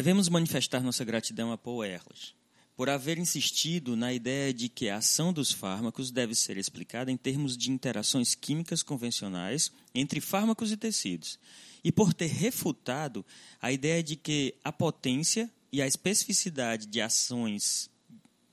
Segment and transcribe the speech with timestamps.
[0.00, 2.34] Devemos manifestar nossa gratidão a Paul Ehrlich
[2.74, 7.18] por haver insistido na ideia de que a ação dos fármacos deve ser explicada em
[7.18, 11.38] termos de interações químicas convencionais entre fármacos e tecidos,
[11.84, 13.26] e por ter refutado
[13.60, 17.90] a ideia de que a potência e a especificidade de ações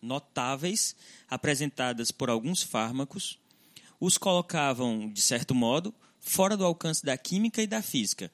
[0.01, 0.97] notáveis
[1.29, 3.39] apresentadas por alguns fármacos
[4.01, 8.29] os colocavam, de certo modo, fora do alcance da química e da física,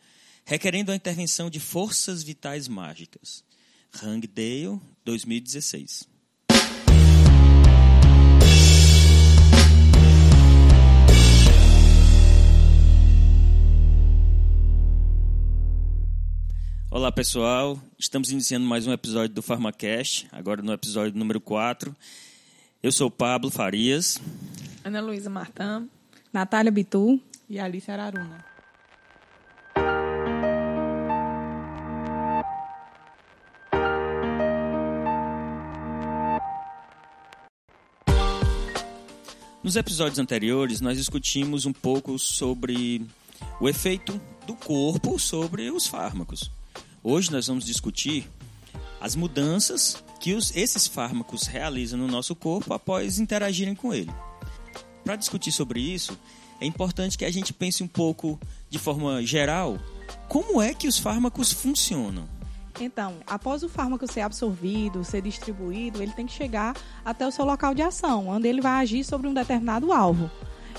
[0.46, 3.44] requerendo a intervenção de forças vitais mágicas.
[4.04, 6.08] Hangdale, 2016.
[16.90, 21.96] Olá pessoal, estamos iniciando mais um episódio do PharmaCast, agora no episódio número 4.
[22.84, 24.22] Eu sou Pablo Farias.
[24.84, 25.88] Ana Luísa Martã.
[26.32, 27.20] Natália Bitu.
[27.50, 28.53] E Alice Araruna.
[39.64, 43.02] Nos episódios anteriores, nós discutimos um pouco sobre
[43.62, 46.52] o efeito do corpo sobre os fármacos.
[47.02, 48.30] Hoje nós vamos discutir
[49.00, 54.12] as mudanças que os, esses fármacos realizam no nosso corpo após interagirem com ele.
[55.06, 56.20] Para discutir sobre isso,
[56.60, 58.38] é importante que a gente pense um pouco
[58.70, 59.80] de forma geral
[60.28, 62.28] como é que os fármacos funcionam.
[62.80, 67.46] Então, após o fármaco ser absorvido, ser distribuído, ele tem que chegar até o seu
[67.46, 70.30] local de ação, onde ele vai agir sobre um determinado alvo.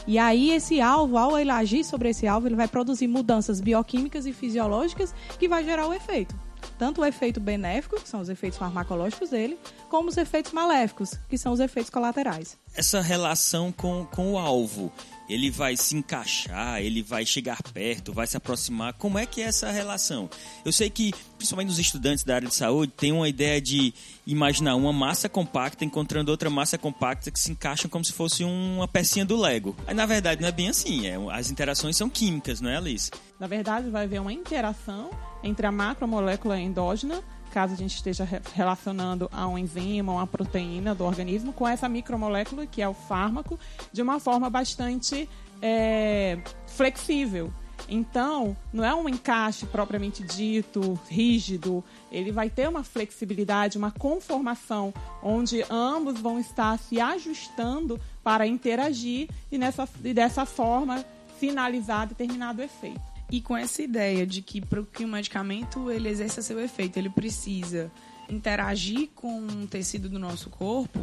[0.06, 4.26] E aí, esse alvo, ao ele agir sobre esse alvo, ele vai produzir mudanças bioquímicas
[4.26, 6.34] e fisiológicas que vai gerar o efeito.
[6.78, 9.58] Tanto o efeito benéfico, que são os efeitos farmacológicos dele,
[9.88, 12.56] como os efeitos maléficos, que são os efeitos colaterais.
[12.74, 14.92] Essa relação com, com o alvo,
[15.28, 18.92] ele vai se encaixar, ele vai chegar perto, vai se aproximar.
[18.94, 20.28] Como é que é essa relação?
[20.64, 23.94] Eu sei que, principalmente nos estudantes da área de saúde, tem uma ideia de
[24.26, 28.88] imaginar uma massa compacta encontrando outra massa compacta que se encaixam como se fosse uma
[28.88, 29.76] pecinha do Lego.
[29.86, 33.10] Mas na verdade não é bem assim, é, as interações são químicas, não é, Alice?
[33.38, 35.10] Na verdade, vai haver uma interação
[35.42, 37.22] entre a macromolécula endógena
[37.54, 42.66] caso a gente esteja relacionando a um enzima, uma proteína do organismo, com essa micromolécula,
[42.66, 43.56] que é o fármaco,
[43.92, 45.28] de uma forma bastante
[45.62, 47.52] é, flexível.
[47.88, 54.92] Então, não é um encaixe propriamente dito, rígido, ele vai ter uma flexibilidade, uma conformação,
[55.22, 61.04] onde ambos vão estar se ajustando para interagir e, nessa, e dessa forma
[61.38, 63.13] finalizar determinado efeito.
[63.30, 67.10] E com essa ideia de que para que o medicamento ele exerça seu efeito, ele
[67.10, 67.90] precisa
[68.28, 71.00] interagir com um tecido do nosso corpo,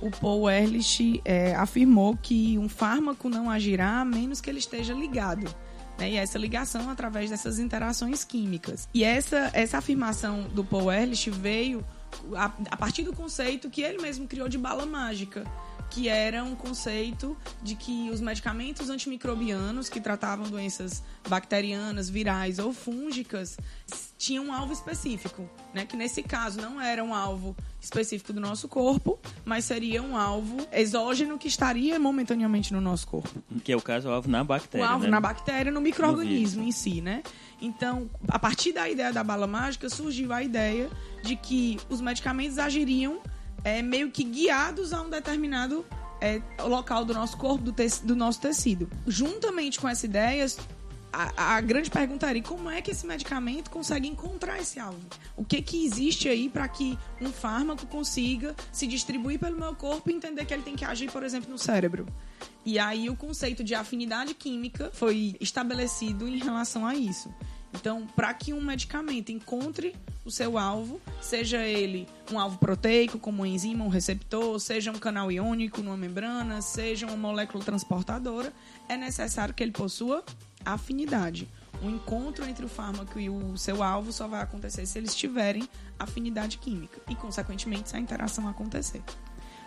[0.00, 4.92] o Paul Ehrlich é, afirmou que um fármaco não agirá a menos que ele esteja
[4.92, 5.44] ligado.
[5.98, 6.12] Né?
[6.12, 8.88] E essa ligação através dessas interações químicas.
[8.92, 11.84] E essa, essa afirmação do Paul Ehrlich veio
[12.34, 15.44] a, a partir do conceito que ele mesmo criou de bala mágica
[15.94, 22.72] que era um conceito de que os medicamentos antimicrobianos que tratavam doenças bacterianas, virais ou
[22.72, 23.56] fúngicas
[24.18, 25.86] tinham um alvo específico, né?
[25.86, 30.66] Que nesse caso não era um alvo específico do nosso corpo, mas seria um alvo
[30.72, 33.40] exógeno que estaria momentaneamente no nosso corpo.
[33.62, 34.84] Que é o caso o alvo na bactéria.
[34.84, 35.10] O alvo né?
[35.10, 37.22] na bactéria, no microorganismo em si, né?
[37.60, 40.90] Então, a partir da ideia da bala mágica, surgiu a ideia
[41.22, 43.20] de que os medicamentos agiriam
[43.64, 45.84] é, meio que guiados a um determinado
[46.20, 48.88] é, local do nosso corpo, do, do nosso tecido.
[49.06, 50.46] Juntamente com essa ideia,
[51.12, 55.00] a, a, grande pergunta é como é que esse medicamento consegue encontrar esse alvo?
[55.36, 60.10] O que que existe aí para que um fármaco consiga se distribuir pelo meu corpo
[60.10, 62.06] e entender que ele tem que agir, por exemplo, no cérebro?
[62.64, 67.32] E aí o conceito de afinidade química foi estabelecido em relação a isso.
[67.74, 73.42] Então, para que um medicamento encontre o seu alvo, seja ele um alvo proteico, como
[73.42, 78.52] um enzima, um receptor, seja um canal iônico numa membrana, seja uma molécula transportadora,
[78.88, 80.24] é necessário que ele possua
[80.64, 81.48] afinidade.
[81.82, 85.68] O encontro entre o fármaco e o seu alvo só vai acontecer se eles tiverem
[85.98, 89.02] afinidade química e, consequentemente, se a interação acontecer.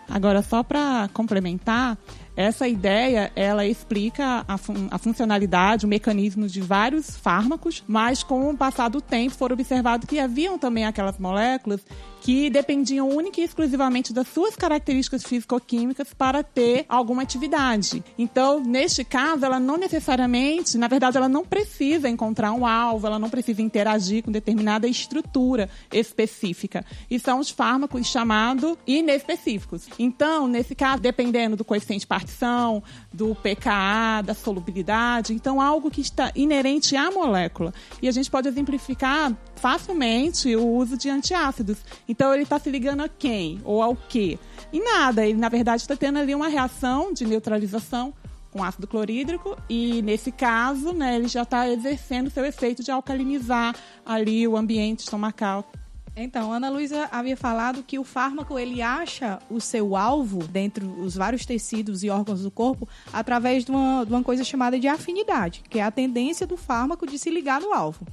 [0.08, 1.98] Agora, só para complementar,
[2.38, 8.48] essa ideia ela explica a, fun a, funcionalidade, o mecanismo de vários fármacos, mas com
[8.48, 11.84] o passar do tempo foram observados que haviam também aquelas moléculas
[12.20, 18.02] que dependiam única e exclusivamente das suas características físico-químicas para ter alguma atividade.
[18.16, 23.18] Então, neste caso, ela não necessariamente, na verdade, ela não precisa encontrar um alvo, ela
[23.18, 26.84] não precisa interagir com determinada estrutura específica.
[27.10, 29.88] E são os fármacos chamados inespecíficos.
[29.98, 32.06] Então, nesse caso, dependendo do coeficiente de
[33.12, 37.72] do pKa, da solubilidade, então algo que está inerente à molécula.
[38.00, 41.78] E a gente pode exemplificar facilmente o uso de antiácidos.
[42.08, 44.38] Então ele está se ligando a quem ou ao que?
[44.72, 48.12] E nada, ele na verdade está tendo ali uma reação de neutralização
[48.50, 53.74] com ácido clorídrico e nesse caso, né, ele já está exercendo seu efeito de alcalinizar
[54.04, 55.70] ali o ambiente estomacal.
[56.20, 61.14] Então, Ana Luísa havia falado que o fármaco ele acha o seu alvo dentro dos
[61.14, 65.62] vários tecidos e órgãos do corpo através de uma, de uma coisa chamada de afinidade,
[65.70, 68.04] que é a tendência do fármaco de se ligar no alvo.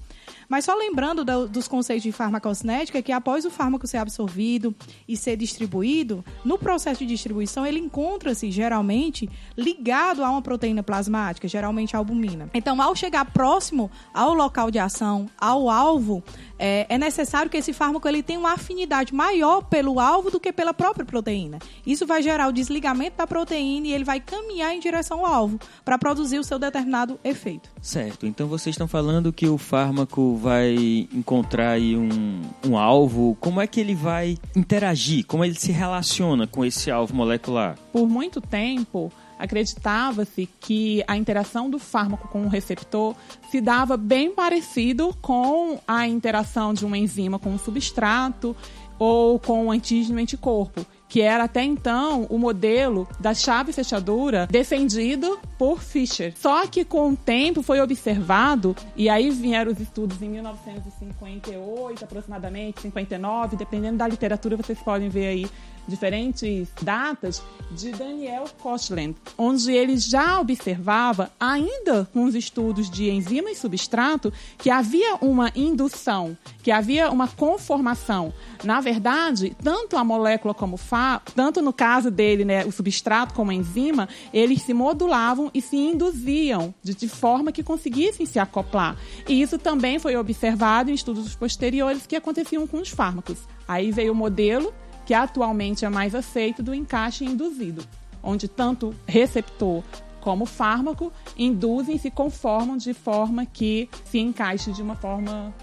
[0.48, 4.76] Mas só lembrando do, dos conceitos de farmacocinética, que após o fármaco ser absorvido
[5.08, 11.48] e ser distribuído, no processo de distribuição ele encontra-se geralmente ligado a uma proteína plasmática,
[11.48, 12.50] geralmente a albumina.
[12.54, 16.24] Então, ao chegar próximo ao local de ação, ao alvo,
[16.58, 20.52] é, é, necessário que esse fármaco ele tenha uma afinidade maior pelo alvo do que
[20.52, 21.60] pela própria proteína.
[21.86, 25.60] Isso vai gerar o desligamento da proteína e ele vai caminhar em direção ao alvo
[25.84, 27.70] para produzir o seu determinado efeito.
[27.82, 28.26] Certo.
[28.26, 30.76] Então vocês estão falando que o fármaco vai
[31.14, 33.38] encontrar aí um, um alvo.
[33.40, 35.26] Como é que ele vai interagir?
[35.26, 37.78] Como ele se relaciona com esse alvo molecular?
[37.92, 43.16] Por muito tempo, acreditava-se que a interação do fármaco com o receptor
[43.50, 48.56] se dava bem parecido com a interação de uma enzima com o substrato
[48.98, 55.40] ou com o antígeno anticorpo que era até então o modelo da chave fechadura defendido
[55.58, 56.34] por Fischer.
[56.36, 62.82] Só que com o tempo foi observado, e aí vieram os estudos em 1958, aproximadamente,
[62.82, 65.48] 59, dependendo da literatura, vocês podem ver aí
[65.88, 67.42] diferentes datas
[67.72, 74.32] de Daniel Kochland, onde ele já observava, ainda com os estudos de enzima e substrato,
[74.58, 78.34] que havia uma indução, que havia uma conformação.
[78.64, 83.52] Na verdade, tanto a molécula como fa, tanto no caso dele, né, o substrato como
[83.52, 88.96] a enzima, eles se modulavam e se induziam de forma que conseguissem se acoplar.
[89.28, 93.40] E isso também foi observado em estudos posteriores que aconteciam com os fármacos.
[93.68, 94.74] Aí veio o modelo
[95.06, 97.86] que atualmente é mais aceito do encaixe induzido,
[98.24, 99.84] onde tanto receptor
[100.20, 105.54] como fármaco induzem e se conformam de forma que se encaixe de uma forma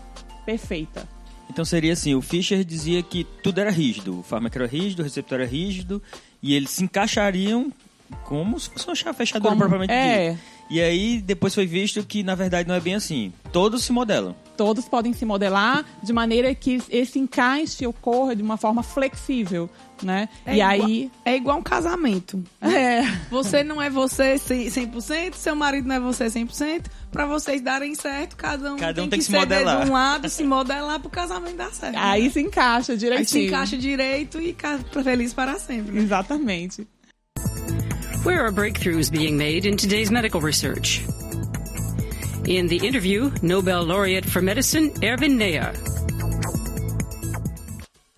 [0.47, 1.09] perfeita.
[1.51, 5.03] Então seria assim, o Fischer dizia que tudo era rígido, o fármaco era rígido, o
[5.03, 6.01] receptor era rígido,
[6.41, 7.73] e eles se encaixariam
[8.25, 10.31] como se fosse uma chave fechadora como, propriamente é.
[10.31, 10.43] dito.
[10.71, 13.33] E aí depois foi visto que na verdade não é bem assim.
[13.53, 18.57] Todos se modelam todos podem se modelar de maneira que esse encaixe ocorra de uma
[18.57, 19.69] forma flexível,
[20.03, 20.29] né?
[20.45, 22.43] É e igual, aí é igual um casamento.
[22.61, 23.03] É.
[23.31, 26.87] Você não é você 100%, seu marido não é você 100%.
[27.11, 29.85] Para vocês darem certo, cada um, cada um tem, tem que, que se modelar.
[29.85, 31.97] de um lado, se modelar pro casamento dar certo.
[31.97, 32.31] Aí né?
[32.31, 33.21] se encaixa direitinho.
[33.21, 34.57] Aí se encaixa direito e
[35.03, 35.99] feliz para sempre.
[35.99, 36.87] Exatamente.
[38.25, 41.03] Where are breakthroughs being made in today's medical research?
[42.45, 45.73] In the interview, Nobel laureate for medicine, Erwin Neher.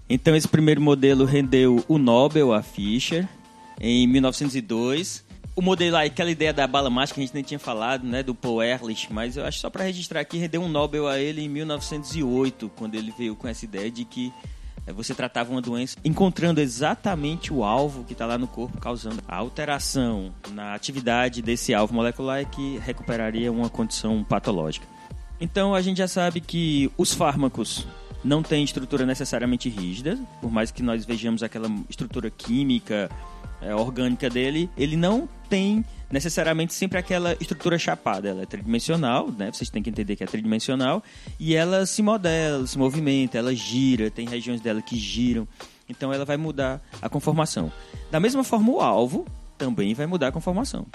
[0.09, 3.29] Então esse primeiro modelo rendeu o Nobel a Fischer
[3.79, 5.23] em 1902.
[5.55, 8.23] O modelo aí, aquela ideia da bala mágica que a gente nem tinha falado, né,
[8.23, 11.43] do Paul Ehrlich, mas eu acho só para registrar aqui, rendeu um Nobel a ele
[11.43, 14.33] em 1908, quando ele veio com essa ideia de que
[14.93, 19.37] você tratava uma doença encontrando exatamente o alvo que está lá no corpo, causando a
[19.37, 24.87] alteração na atividade desse alvo molecular é que recuperaria uma condição patológica.
[25.41, 27.87] Então a gente já sabe que os fármacos
[28.23, 33.11] não têm estrutura necessariamente rígida, por mais que nós vejamos aquela estrutura química,
[33.61, 38.29] é, orgânica dele, ele não tem necessariamente sempre aquela estrutura chapada.
[38.29, 39.51] Ela é tridimensional, né?
[39.53, 41.03] Vocês têm que entender que é tridimensional.
[41.39, 45.47] E ela se modela, se movimenta, ela gira, tem regiões dela que giram.
[45.89, 47.73] Então ela vai mudar a conformação.
[48.11, 49.27] Da mesma forma, o alvo
[49.59, 50.87] também vai mudar a conformação.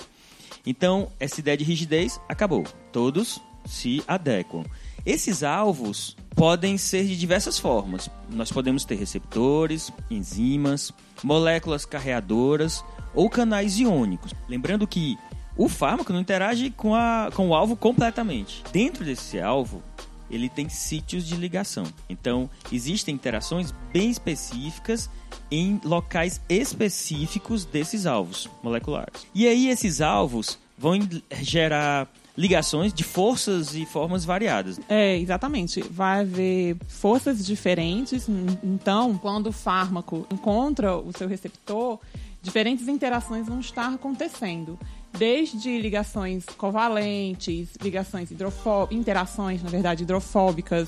[0.66, 2.64] Então, essa ideia de rigidez acabou.
[2.92, 4.64] Todos se adequam.
[5.06, 8.10] Esses alvos podem ser de diversas formas.
[8.30, 10.92] Nós podemos ter receptores, enzimas,
[11.24, 14.34] moléculas carreadoras ou canais iônicos.
[14.48, 15.18] Lembrando que
[15.58, 18.64] o fármaco não interage com, a, com o alvo completamente.
[18.72, 19.84] Dentro desse alvo,
[20.30, 21.86] ele tem sítios de ligação.
[22.08, 25.10] Então, existem interações bem específicas
[25.52, 29.28] em locais específicos desses alvos moleculares.
[29.34, 30.98] E aí, esses alvos vão
[31.42, 32.08] gerar
[32.40, 34.80] ligações de forças e formas variadas.
[34.88, 35.82] É, exatamente.
[35.82, 38.30] Vai haver forças diferentes.
[38.64, 42.00] Então, quando o fármaco encontra o seu receptor,
[42.42, 44.80] diferentes interações vão estar acontecendo.
[45.18, 50.88] Desde ligações covalentes, ligações hidrofóbicas, interações, na verdade, hidrofóbicas,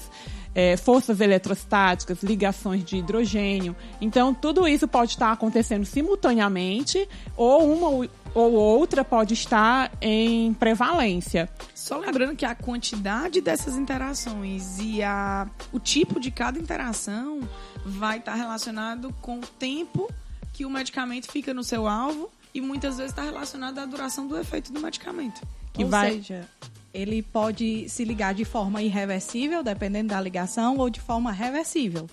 [0.56, 3.76] é, forças eletrostáticas, ligações de hidrogênio.
[4.00, 11.50] Então, tudo isso pode estar acontecendo simultaneamente, ou uma ou outra pode estar em prevalência.
[11.76, 17.42] Só lembrando que a quantidade dessas interações e a, o tipo de cada interação
[17.86, 20.10] vai estar relacionado com o tempo
[20.54, 24.38] que o medicamento fica no seu alvo e muitas vezes está relacionado à duração do
[24.38, 25.42] efeito do medicamento.
[25.74, 26.14] Que Ou vai...
[26.14, 26.48] seja,
[26.94, 32.08] ele pode se ligar de forma irreversível, dependendo da ligação, ou de forma reversível.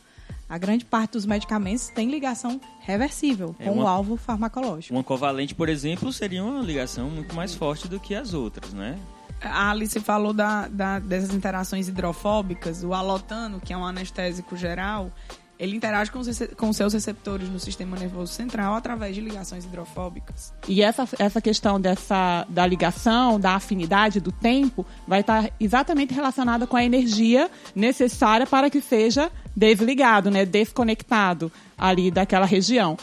[0.48, 4.94] A grande parte dos medicamentos tem ligação reversível é com uma, o alvo farmacológico.
[4.94, 8.98] Uma covalente, por exemplo, seria uma ligação muito mais forte do que as outras, né?
[9.40, 12.82] A Alice falou da, da, dessas interações hidrofóbicas.
[12.82, 15.12] O alotano, que é um anestésico geral,
[15.58, 20.52] ele interage com, os, com seus receptores no sistema nervoso central através de ligações hidrofóbicas.
[20.68, 26.66] E essa, essa questão dessa, da ligação, da afinidade, do tempo, vai estar exatamente relacionada
[26.66, 32.96] com a energia necessária para que seja desligado, né, desconectado ali daquela região.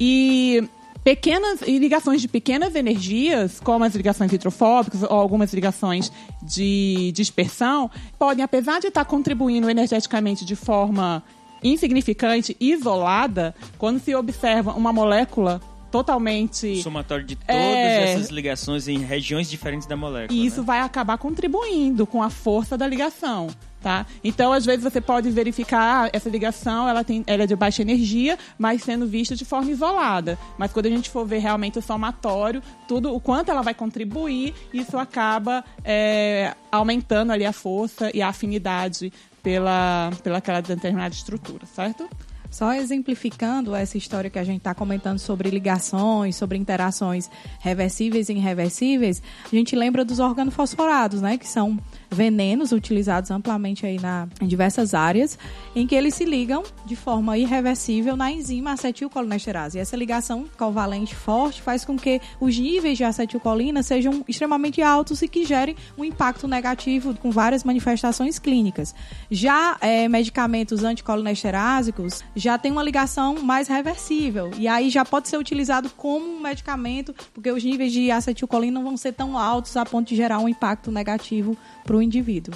[0.00, 0.66] E
[1.04, 6.10] pequenas e ligações de pequenas energias, como as ligações hidrofóbicas ou algumas ligações
[6.42, 11.22] de dispersão, podem, apesar de estar contribuindo energeticamente de forma
[11.62, 15.60] insignificante, isolada, quando se observa uma molécula
[15.90, 16.82] totalmente.
[16.82, 18.12] Somatório de todas é...
[18.12, 20.38] essas ligações em regiões diferentes da molécula.
[20.38, 20.66] E isso né?
[20.66, 23.48] vai acabar contribuindo com a força da ligação.
[23.80, 24.04] Tá?
[24.24, 27.80] Então, às vezes, você pode verificar ah, essa ligação, ela, tem, ela é de baixa
[27.80, 30.36] energia, mas sendo vista de forma isolada.
[30.58, 34.52] Mas quando a gente for ver realmente o somatório, tudo, o quanto ela vai contribuir,
[34.74, 39.12] isso acaba é, aumentando ali a força e a afinidade
[39.48, 42.06] pela, pela aquela determinada estrutura, certo?
[42.50, 48.34] Só exemplificando essa história que a gente está comentando sobre ligações, sobre interações reversíveis e
[48.34, 51.38] irreversíveis, a gente lembra dos organofosforados, né?
[51.38, 51.78] Que são
[52.10, 55.38] venenos utilizados amplamente aí na, em diversas áreas,
[55.74, 59.78] em que eles se ligam de forma irreversível na enzima acetilcolinesterase.
[59.78, 65.22] E essa ligação covalente forte faz com que os níveis de acetilcolina sejam extremamente altos
[65.22, 68.94] e que gerem um impacto negativo com várias manifestações clínicas.
[69.30, 75.36] Já é, medicamentos anticolinesterásicos já tem uma ligação mais reversível e aí já pode ser
[75.36, 79.84] utilizado como um medicamento porque os níveis de acetilcolina não vão ser tão altos a
[79.84, 82.54] ponto de gerar um impacto negativo para o indivíduo.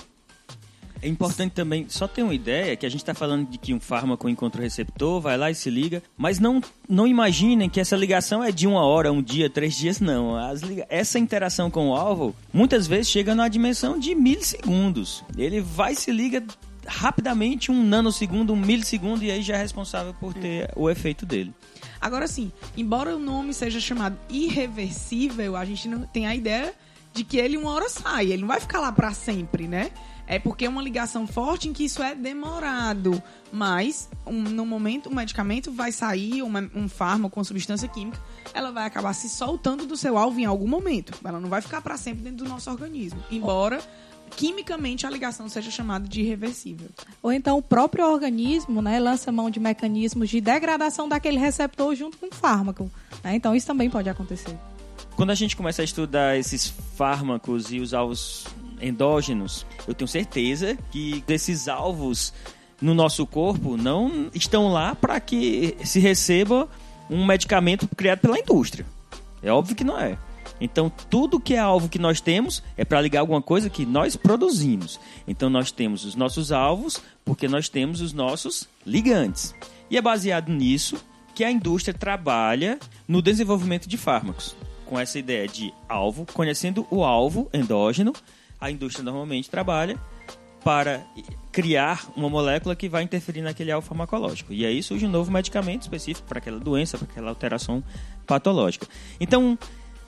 [1.03, 3.81] É importante também, só ter uma ideia, que a gente está falando de que um
[3.81, 7.97] fármaco encontra o receptor, vai lá e se liga, mas não, não imaginem que essa
[7.97, 10.37] ligação é de uma hora, um dia, três dias, não.
[10.37, 15.25] As, essa interação com o alvo, muitas vezes chega na dimensão de milissegundos.
[15.37, 16.41] Ele vai se liga
[16.87, 21.53] rapidamente, um nanosegundo, um milissegundo, e aí já é responsável por ter o efeito dele.
[22.01, 26.73] Agora sim, embora o nome seja chamado irreversível, a gente não tem a ideia
[27.13, 29.91] de que ele uma hora sai, ele não vai ficar lá para sempre, né?
[30.27, 33.23] É porque é uma ligação forte em que isso é demorado.
[33.53, 38.19] Mas, um, no momento, o medicamento vai sair, uma, um fármaco com substância química,
[38.55, 41.13] ela vai acabar se soltando do seu alvo em algum momento.
[41.25, 43.23] Ela não vai ficar para sempre dentro do nosso organismo.
[43.31, 43.81] Embora
[44.37, 46.89] quimicamente a ligação seja chamada de irreversível.
[47.23, 52.17] Ou então o próprio organismo né, lança mão de mecanismos de degradação daquele receptor junto
[52.17, 52.91] com o fármaco.
[53.23, 53.35] Né?
[53.37, 54.57] Então isso também pode acontecer.
[55.17, 58.47] Quando a gente começa a estudar esses fármacos e os alvos
[58.81, 62.33] endógenos, eu tenho certeza que esses alvos
[62.81, 66.69] no nosso corpo não estão lá para que se receba
[67.09, 68.87] um medicamento criado pela indústria.
[69.43, 70.19] É óbvio que não é.
[70.61, 74.17] Então, tudo que é alvo que nós temos é para ligar alguma coisa que nós
[74.17, 74.99] produzimos.
[75.29, 79.55] Então, nós temos os nossos alvos porque nós temos os nossos ligantes.
[79.91, 80.97] E é baseado nisso
[81.35, 84.57] que a indústria trabalha no desenvolvimento de fármacos
[84.93, 88.13] com essa ideia de alvo, conhecendo o alvo endógeno,
[88.61, 89.99] a indústria normalmente trabalha
[90.63, 91.03] para
[91.51, 94.53] criar uma molécula que vai interferir naquele alvo farmacológico.
[94.53, 97.83] E aí surge um novo medicamento específico para aquela doença, para aquela alteração
[98.27, 98.87] patológica.
[99.19, 99.59] Então,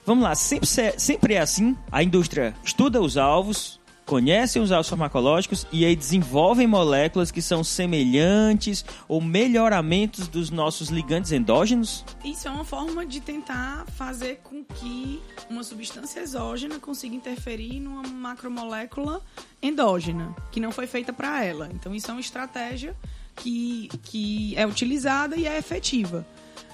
[0.05, 1.75] vamos lá, sempre, sempre é assim.
[1.91, 7.63] A indústria estuda os alvos, conhecem os alvos farmacológicos e aí desenvolvem moléculas que são
[7.63, 12.05] semelhantes ou melhoramentos dos nossos ligantes endógenos?
[12.23, 18.03] Isso é uma forma de tentar fazer com que uma substância exógena consiga interferir numa
[18.03, 19.21] macromolécula
[19.61, 21.69] endógena, que não foi feita para ela.
[21.73, 22.95] Então isso é uma estratégia
[23.35, 26.25] que, que é utilizada e é efetiva.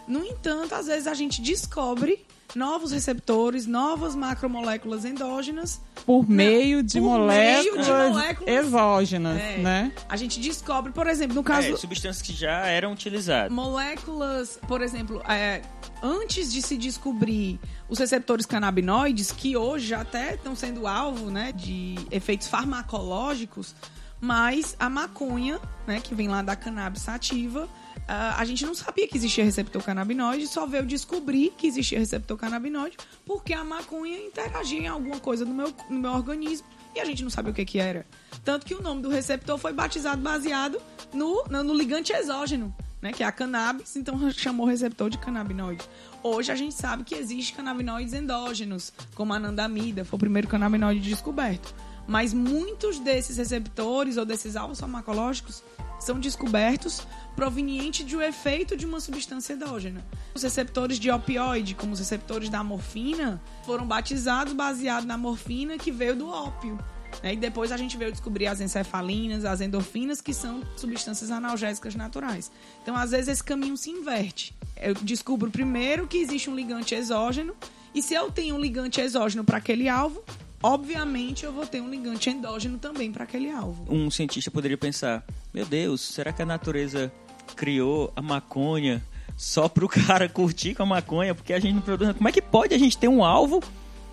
[0.07, 5.81] No entanto, às vezes a gente descobre novos receptores, novas macromoléculas endógenas.
[6.05, 9.57] Por meio de, por moléculas, meio de moléculas exógenas, É.
[9.57, 9.91] né?
[10.09, 11.73] A gente descobre, por exemplo, no caso.
[11.73, 13.51] É, substâncias que já eram utilizadas.
[13.51, 15.61] moléculas, por exemplo, é,
[16.01, 21.95] antes de se descobrir os receptores canabinoides, que hoje até estão sendo alvo né, de
[22.09, 23.75] efeitos farmacológicos,
[24.19, 27.67] mas a maconha, né, que vem lá da cannabis sativa,
[28.07, 32.37] ah, a gente não sabia que existia receptor canabinoide, só veio descobrir que existia receptor
[32.37, 37.05] canabinoide porque a maconha interagia em alguma coisa no meu, no meu organismo e a
[37.05, 38.05] gente não sabia o que, que era.
[38.43, 40.81] Tanto que o nome do receptor foi batizado baseado
[41.13, 45.83] no, no, no ligante exógeno, né, que é a cannabis, então chamou receptor de canabinoide.
[46.23, 50.99] Hoje a gente sabe que existe canabinoides endógenos, como a anandamida, foi o primeiro canabinoide
[50.99, 51.73] descoberto.
[52.07, 55.63] Mas muitos desses receptores ou desses alvos farmacológicos
[56.01, 57.05] são descobertos
[57.35, 60.03] proveniente de um efeito de uma substância endógena.
[60.33, 65.91] Os receptores de opioide, como os receptores da morfina, foram batizados baseado na morfina que
[65.91, 66.77] veio do ópio.
[67.23, 67.33] né?
[67.33, 72.51] E depois a gente veio descobrir as encefalinas, as endorfinas, que são substâncias analgésicas naturais.
[72.81, 74.53] Então, às vezes, esse caminho se inverte.
[74.75, 77.55] Eu descubro primeiro que existe um ligante exógeno,
[77.93, 80.23] e se eu tenho um ligante exógeno para aquele alvo,
[80.61, 83.85] obviamente eu vou ter um ligante endógeno também para aquele alvo.
[83.89, 87.11] Um cientista poderia pensar: meu Deus, será que a natureza
[87.55, 89.03] criou a maconha
[89.35, 91.33] só pro cara curtir com a maconha?
[91.33, 92.15] Porque a gente não produz.
[92.15, 93.61] Como é que pode a gente ter um alvo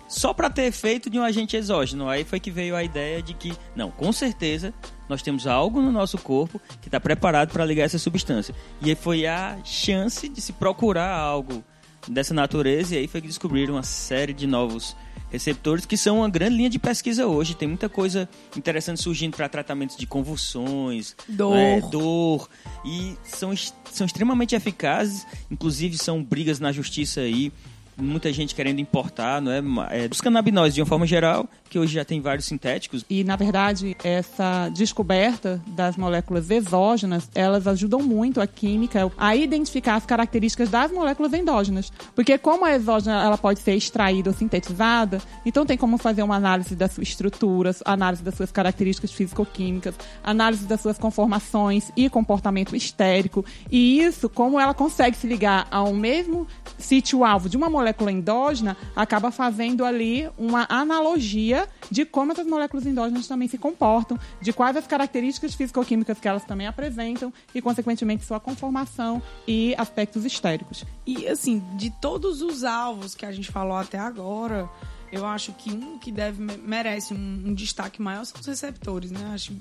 [0.07, 2.09] só para ter efeito de um agente exógeno?
[2.09, 4.73] Aí foi que veio a ideia de que, não, com certeza
[5.07, 8.53] nós temos algo no nosso corpo que está preparado para ligar essa substância.
[8.81, 11.63] E aí foi a chance de se procurar algo
[12.07, 14.95] dessa natureza e aí foi que descobriram uma série de novos
[15.29, 17.55] receptores que são uma grande linha de pesquisa hoje.
[17.55, 21.55] Tem muita coisa interessante surgindo para tratamentos de convulsões, Dor.
[21.55, 22.49] né, dor
[22.85, 23.53] e são,
[23.91, 25.25] são extremamente eficazes.
[25.49, 27.51] Inclusive são brigas na justiça aí.
[27.99, 29.61] Muita gente querendo importar, não é?
[30.03, 33.05] É dos canabinoides de uma forma geral, que hoje já tem vários sintéticos.
[33.09, 39.95] E, na verdade, essa descoberta das moléculas exógenas, elas ajudam muito a química a identificar
[39.95, 41.91] as características das moléculas endógenas.
[42.15, 46.35] Porque como a exógena ela pode ser extraída ou sintetizada, então tem como fazer uma
[46.35, 52.75] análise das suas estruturas, análise das suas características físico-químicas, análise das suas conformações e comportamento
[52.75, 53.43] histérico.
[53.69, 59.31] E isso, como ela consegue se ligar ao mesmo sítio-alvo de uma molécula endógena, acaba
[59.31, 64.87] fazendo ali uma analogia de como essas moléculas endógenas também se comportam, de quais as
[64.87, 70.85] características físico-químicas que elas também apresentam e, consequentemente, sua conformação e aspectos histéricos.
[71.05, 74.69] E assim, de todos os alvos que a gente falou até agora,
[75.11, 79.31] eu acho que um que deve merece um, um destaque maior são os receptores, né?
[79.33, 79.53] Acho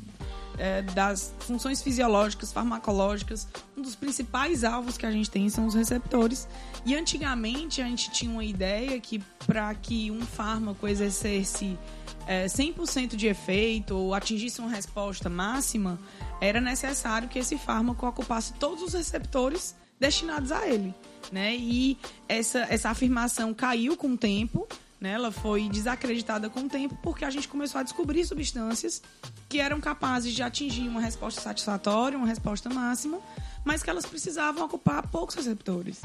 [0.59, 5.75] é, das funções fisiológicas, farmacológicas, um dos principais alvos que a gente tem são os
[5.75, 6.49] receptores.
[6.89, 11.79] E antigamente a gente tinha uma ideia que para que um fármaco exercesse
[12.27, 16.01] é, 100% de efeito ou atingisse uma resposta máxima,
[16.41, 20.95] era necessário que esse fármaco ocupasse todos os receptores destinados a ele.
[21.31, 21.57] Né?
[21.57, 24.67] E essa, essa afirmação caiu com o tempo,
[24.99, 25.11] né?
[25.11, 29.03] ela foi desacreditada com o tempo, porque a gente começou a descobrir substâncias
[29.47, 33.21] que eram capazes de atingir uma resposta satisfatória, uma resposta máxima,
[33.63, 36.01] mas que elas precisavam ocupar poucos receptores.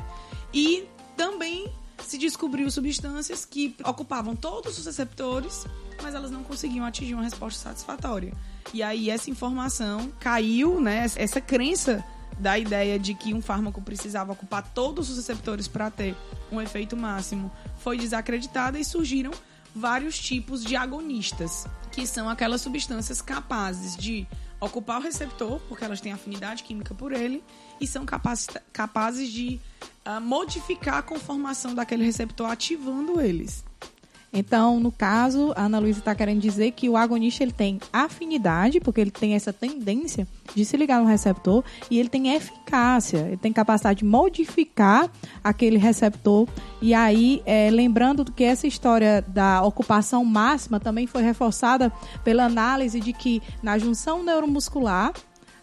[0.53, 0.87] E
[1.17, 1.71] também
[2.03, 5.65] se descobriu substâncias que ocupavam todos os receptores,
[6.01, 8.33] mas elas não conseguiam atingir uma resposta satisfatória.
[8.73, 11.05] E aí essa informação caiu, né?
[11.15, 12.03] Essa crença
[12.39, 16.15] da ideia de que um fármaco precisava ocupar todos os receptores para ter
[16.51, 19.31] um efeito máximo foi desacreditada e surgiram
[19.75, 24.27] vários tipos de agonistas, que são aquelas substâncias capazes de
[24.59, 27.43] ocupar o receptor, porque elas têm afinidade química por ele,
[27.81, 29.59] e são capazes, capazes de
[30.21, 33.63] modificar a conformação daquele receptor ativando eles.
[34.35, 38.79] Então, no caso, a Ana Luísa está querendo dizer que o agonista ele tem afinidade,
[38.79, 43.37] porque ele tem essa tendência de se ligar no receptor, e ele tem eficácia, ele
[43.37, 45.07] tem capacidade de modificar
[45.43, 46.47] aquele receptor.
[46.81, 52.99] E aí, é, lembrando que essa história da ocupação máxima também foi reforçada pela análise
[52.99, 55.13] de que na junção neuromuscular,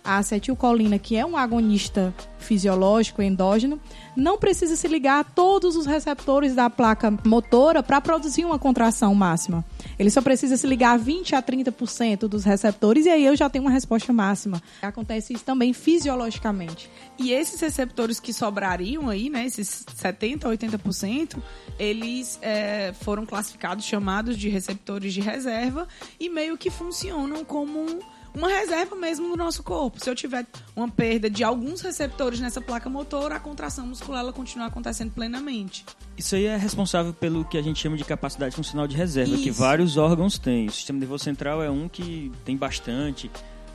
[0.05, 3.79] a acetilcolina, que é um agonista fisiológico endógeno,
[4.17, 9.15] não precisa se ligar a todos os receptores da placa motora para produzir uma contração
[9.15, 9.65] máxima.
[9.99, 13.49] Ele só precisa se ligar a 20 a 30% dos receptores e aí eu já
[13.49, 14.61] tenho uma resposta máxima.
[14.83, 16.91] Acontece isso também fisiologicamente.
[17.19, 21.37] E esses receptores que sobrariam aí, né, esses 70% a 80%,
[21.79, 25.87] eles é, foram classificados, chamados de receptores de reserva
[26.19, 28.01] e meio que funcionam como um,
[28.35, 30.03] uma reserva mesmo no nosso corpo.
[30.03, 34.33] Se eu tiver uma perda de alguns receptores nessa placa motora, a contração muscular ela
[34.33, 35.85] continua acontecendo plenamente.
[36.17, 39.43] Isso aí é responsável pelo que a gente chama de capacidade funcional de reserva, Isso.
[39.43, 40.67] que vários órgãos têm.
[40.67, 43.31] O sistema nervoso central é um que tem bastante,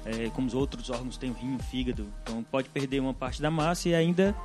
[0.05, 2.07] é, como os outros órgãos têm o rim, o fígado.
[2.23, 4.35] Então pode perder uma parte da massa e ainda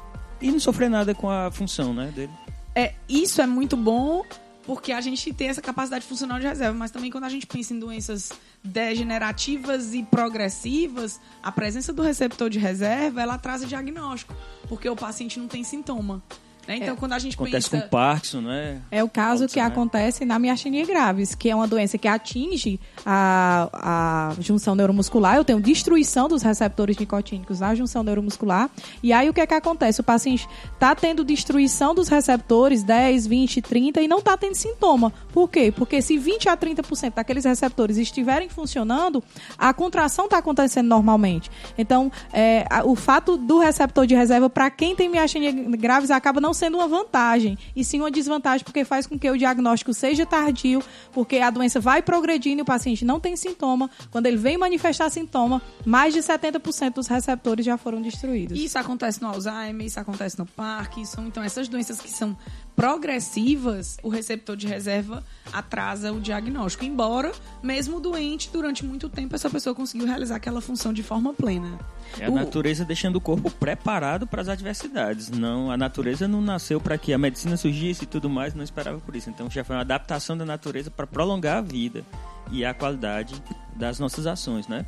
[0.40, 2.32] e não sofrer nada com a função né, dele.
[2.74, 4.24] É, isso é muito bom
[4.64, 7.72] porque a gente tem essa capacidade funcional de reserva, mas também quando a gente pensa
[7.72, 14.34] em doenças degenerativas e progressivas, a presença do receptor de reserva, ela traz o diagnóstico,
[14.68, 16.22] porque o paciente não tem sintoma.
[16.66, 16.76] Né?
[16.76, 17.82] Então, quando a gente Acontece pensa...
[17.82, 18.80] com Parkinson, né?
[18.90, 19.72] É o caso que Alzheimer.
[19.72, 25.36] acontece na miastenia graves, que é uma doença que atinge a, a junção neuromuscular.
[25.36, 28.70] Eu tenho destruição dos receptores nicotínicos na junção neuromuscular.
[29.02, 30.00] E aí o que é que acontece?
[30.00, 35.12] O paciente está tendo destruição dos receptores 10, 20, 30 e não está tendo sintoma.
[35.32, 35.72] Por quê?
[35.74, 39.22] Porque se 20 a 30% daqueles receptores estiverem funcionando,
[39.58, 41.50] a contração está acontecendo normalmente.
[41.76, 46.54] Então, é, o fato do receptor de reserva para quem tem miastenia graves acaba não
[46.60, 50.82] sendo uma vantagem, e sim uma desvantagem, porque faz com que o diagnóstico seja tardio,
[51.10, 53.90] porque a doença vai progredindo e o paciente não tem sintoma.
[54.10, 58.58] Quando ele vem manifestar sintoma, mais de 70% dos receptores já foram destruídos.
[58.58, 61.22] Isso acontece no Alzheimer, isso acontece no Parkinson.
[61.22, 62.36] Então, essas doenças que são
[62.80, 66.84] progressivas, o receptor de reserva atrasa o diagnóstico.
[66.84, 71.78] Embora, mesmo doente, durante muito tempo, essa pessoa conseguiu realizar aquela função de forma plena.
[72.18, 75.28] É a O- natureza deixando o corpo preparado para as adversidades.
[75.30, 78.98] Não, a natureza não nasceu para que a medicina surgisse e tudo mais, não esperava
[79.00, 79.28] por isso.
[79.30, 82.04] Então já foi uma adaptação da natureza para prolongar a vida
[82.50, 83.34] e a qualidade
[83.76, 84.84] das nossas ações, né?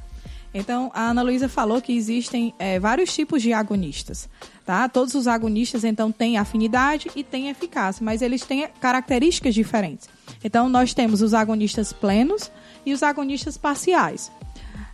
[0.55, 4.29] Então, a Ana Luísa falou que existem é, vários tipos de agonistas.
[4.65, 4.89] Tá?
[4.89, 10.09] Todos os agonistas, então, têm afinidade e têm eficácia, mas eles têm características diferentes.
[10.45, 12.51] Então, nós temos os agonistas plenos
[12.87, 14.31] e os agonistas parciais.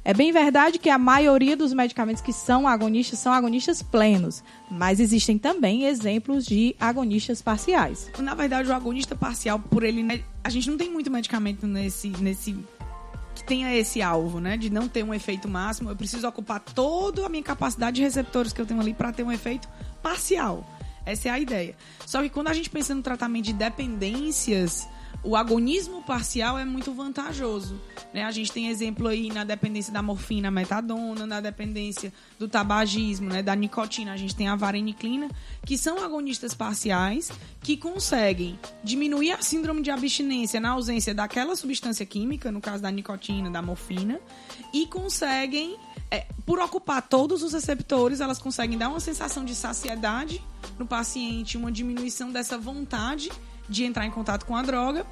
[0.09, 5.01] É bem verdade que a maioria dos medicamentos que são agonistas são agonistas plenos, mas
[5.01, 8.11] existem também exemplos de agonistas parciais.
[8.19, 10.03] Na verdade, o agonista parcial, por ele.
[10.03, 12.09] né, A gente não tem muito medicamento nesse.
[12.09, 12.57] nesse
[13.39, 14.57] que tenha esse alvo, né?
[14.57, 15.91] De não ter um efeito máximo.
[15.91, 19.23] Eu preciso ocupar toda a minha capacidade de receptores que eu tenho ali para ter
[19.23, 19.69] um efeito
[20.03, 20.67] parcial.
[21.07, 21.75] Essa é a ideia.
[22.05, 24.89] Só que quando a gente pensa no tratamento de dependências,
[25.23, 27.81] o agonismo parcial é muito vantajoso.
[28.15, 28.25] Né?
[28.25, 33.43] A gente tem exemplo aí na dependência da morfina, metadona, na dependência do tabagismo, né?
[33.43, 35.29] da nicotina, a gente tem a vareniclina,
[35.65, 42.07] que são agonistas parciais que conseguem diminuir a síndrome de abstinência na ausência daquela substância
[42.07, 44.21] química, no caso da nicotina, da morfina,
[44.73, 45.77] e conseguem,
[46.11, 50.43] é, por ocupar todos os receptores, elas conseguem dar uma sensação de saciedade
[50.79, 53.31] no paciente, uma diminuição dessa vontade
[53.69, 55.07] de entrar em contato com a droga,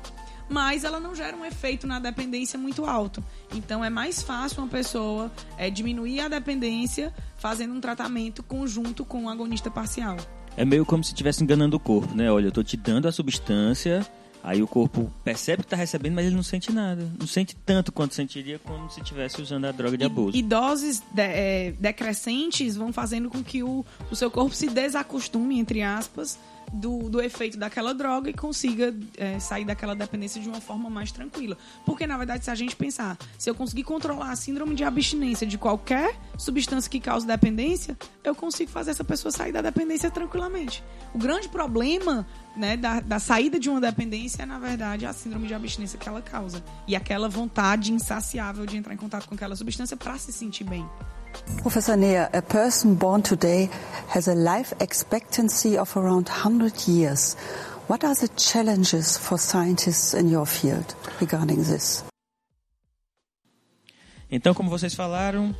[0.48, 3.22] mas ela não gera um efeito na dependência muito alto.
[3.54, 9.24] Então é mais fácil uma pessoa é, diminuir a dependência fazendo um tratamento conjunto com
[9.24, 10.16] o agonista parcial.
[10.56, 12.30] É meio como se estivesse enganando o corpo, né?
[12.30, 14.06] Olha, eu tô te dando a substância,
[14.42, 17.10] aí o corpo percebe que tá recebendo, mas ele não sente nada.
[17.18, 20.34] Não sente tanto quanto sentiria como se estivesse usando a droga de abuso.
[20.36, 24.68] E, e doses de- é, decrescentes vão fazendo com que o, o seu corpo se
[24.68, 26.38] desacostume, entre aspas,
[26.72, 31.12] do, do efeito daquela droga e consiga é, sair daquela dependência de uma forma mais
[31.12, 31.56] tranquila.
[31.84, 35.46] Porque, na verdade, se a gente pensar, se eu conseguir controlar a síndrome de abstinência
[35.46, 40.82] de qualquer substância que cause dependência, eu consigo fazer essa pessoa sair da dependência tranquilamente.
[41.14, 42.26] O grande problema
[42.56, 46.08] né, da, da saída de uma dependência é, na verdade, a síndrome de abstinência que
[46.08, 46.62] ela causa.
[46.86, 50.86] E aquela vontade insaciável de entrar em contato com aquela substância para se sentir bem.
[51.62, 53.68] Professor Neher, a person born today
[54.08, 57.36] has a life expectancy of around 100 years.
[57.88, 62.04] What are the challenges for scientists in your field regarding this?
[64.30, 65.54] Então, como vocês falaram,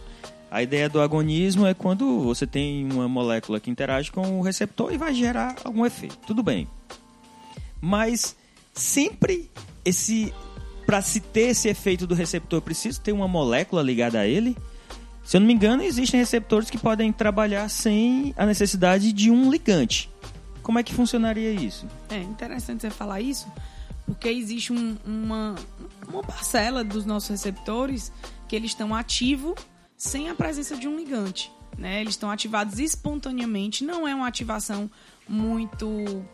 [0.51, 4.93] a ideia do agonismo é quando você tem uma molécula que interage com o receptor
[4.93, 6.19] e vai gerar algum efeito.
[6.27, 6.69] Tudo bem.
[7.81, 8.35] Mas
[8.73, 9.51] sempre
[9.85, 10.33] esse
[10.87, 14.57] para se ter esse efeito do receptor, preciso ter uma molécula ligada a ele.
[15.27, 19.51] Se eu não me engano, existem receptores que podem trabalhar sem a necessidade de um
[19.51, 20.09] ligante.
[20.62, 21.85] Como é que funcionaria isso?
[22.09, 23.47] É interessante você falar isso,
[24.05, 25.57] porque existe um- uma,
[26.09, 28.12] uma parcela dos nossos receptores
[28.49, 29.55] que eles estão ativos
[29.97, 31.51] sem a presença de um ligante.
[31.77, 32.01] Né?
[32.01, 34.89] Eles estão ativados espontaneamente, não é uma ativação
[35.29, 36.25] muito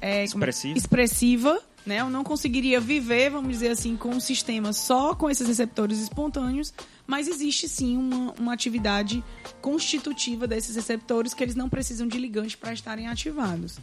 [0.00, 0.78] é, é- Expressiva.
[0.78, 1.60] expressiva.
[1.88, 2.02] Né?
[2.02, 6.72] Eu não conseguiria viver, vamos dizer assim, com um sistema só com esses receptores espontâneos,
[7.06, 9.24] mas existe sim uma, uma atividade
[9.62, 13.78] constitutiva desses receptores que eles não precisam de ligante para estarem ativados.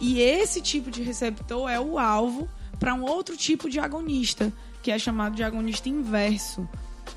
[0.00, 4.92] E esse tipo de receptor é o alvo para um outro tipo de agonista, que
[4.92, 6.68] é chamado de agonista inverso.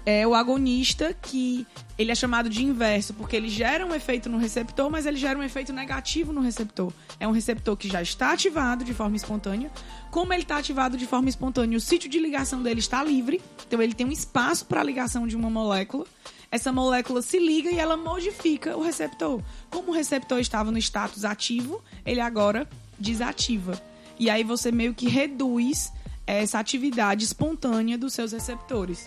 [0.06, 1.66] É o agonista que
[1.98, 5.38] ele é chamado de inverso, porque ele gera um efeito no receptor, mas ele gera
[5.38, 6.92] um efeito negativo no receptor.
[7.20, 9.72] É um receptor que já está ativado de forma espontânea.
[10.12, 13.82] Como ele está ativado de forma espontânea, o sítio de ligação dele está livre, então
[13.82, 16.06] ele tem um espaço para a ligação de uma molécula.
[16.52, 19.42] Essa molécula se liga e ela modifica o receptor.
[19.70, 22.68] Como o receptor estava no status ativo, ele agora
[23.00, 23.82] desativa.
[24.20, 25.92] E aí você meio que reduz
[26.28, 29.04] essa atividade espontânea dos seus receptores.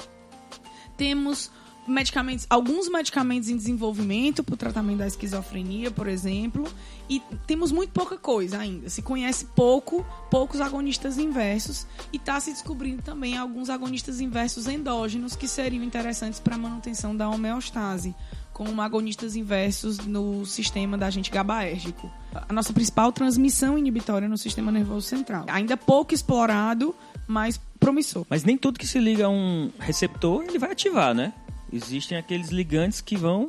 [0.97, 1.51] Temos
[1.87, 6.67] medicamentos, alguns medicamentos em desenvolvimento para o tratamento da esquizofrenia, por exemplo,
[7.09, 8.89] e temos muito pouca coisa ainda.
[8.91, 15.37] Se conhece pouco, poucos agonistas inversos e está se descobrindo também alguns agonistas inversos endógenos
[15.37, 18.15] que seriam interessantes para a manutenção da homeostase,
[18.53, 22.11] como agonistas inversos no sistema da agente GABAérgico.
[22.33, 25.45] A nossa principal transmissão inibitória no sistema nervoso central.
[25.49, 26.95] Ainda pouco explorado,
[27.27, 28.27] mas promissor.
[28.29, 31.33] Mas nem tudo que se liga a um receptor ele vai ativar, né?
[31.73, 33.47] Existem aqueles ligantes que vão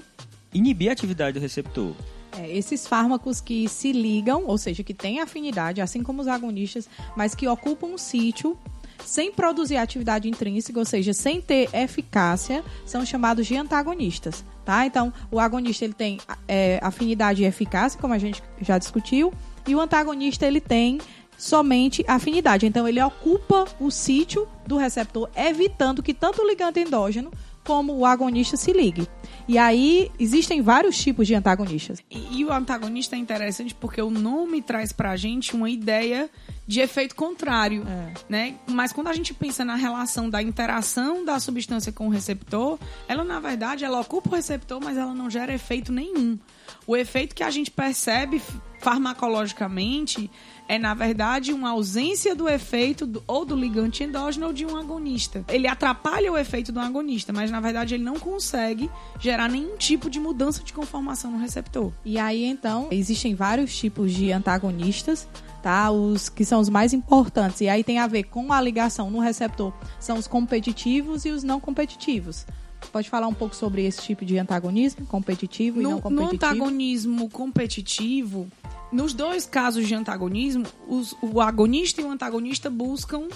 [0.53, 1.93] inibir a atividade do receptor.
[2.37, 6.87] É, esses fármacos que se ligam, ou seja, que têm afinidade, assim como os agonistas,
[7.15, 8.55] mas que ocupam um sítio
[9.03, 14.43] sem produzir atividade intrínseca, ou seja, sem ter eficácia, são chamados de antagonistas.
[14.65, 14.85] Tá?
[14.85, 19.33] Então, o agonista ele tem é, afinidade e eficácia, como a gente já discutiu,
[19.67, 20.99] e o antagonista ele tem
[21.37, 22.65] somente afinidade.
[22.65, 27.31] Então, ele ocupa o sítio do receptor, evitando que tanto o ligante endógeno
[27.67, 29.05] como o agonista se ligue.
[29.45, 32.01] E aí existem vários tipos de antagonistas.
[32.09, 36.29] E, e, o antagonista é interessante porque o nome traz pra gente uma ideia
[36.65, 38.13] de efeito contrário, é.
[38.29, 38.55] né?
[38.67, 43.25] Mas quando a gente pensa na relação da interação da substância com o receptor, ela
[43.25, 46.39] na verdade ela ocupa o receptor, mas ela não gera efeito nenhum.
[46.85, 48.41] O efeito que a gente percebe
[48.79, 50.31] farmacologicamente
[50.67, 54.75] é, na verdade, uma ausência do efeito do, ou do ligante endógeno ou de um
[54.75, 55.43] agonista.
[55.47, 60.09] Ele atrapalha o efeito do agonista, mas na verdade ele não consegue gerar nenhum tipo
[60.09, 61.91] de mudança de conformação no receptor.
[62.03, 65.27] E aí, então, existem vários tipos de antagonistas.
[65.61, 65.91] Tá?
[65.91, 67.59] Os que são os mais importantes.
[67.61, 69.73] E aí tem a ver com a ligação no receptor.
[69.99, 72.45] São os competitivos e os não competitivos.
[72.91, 76.29] Pode falar um pouco sobre esse tipo de antagonismo, competitivo no, e não competitivo?
[76.29, 78.47] No antagonismo competitivo,
[78.91, 83.27] nos dois casos de antagonismo, os, o agonista e o antagonista buscam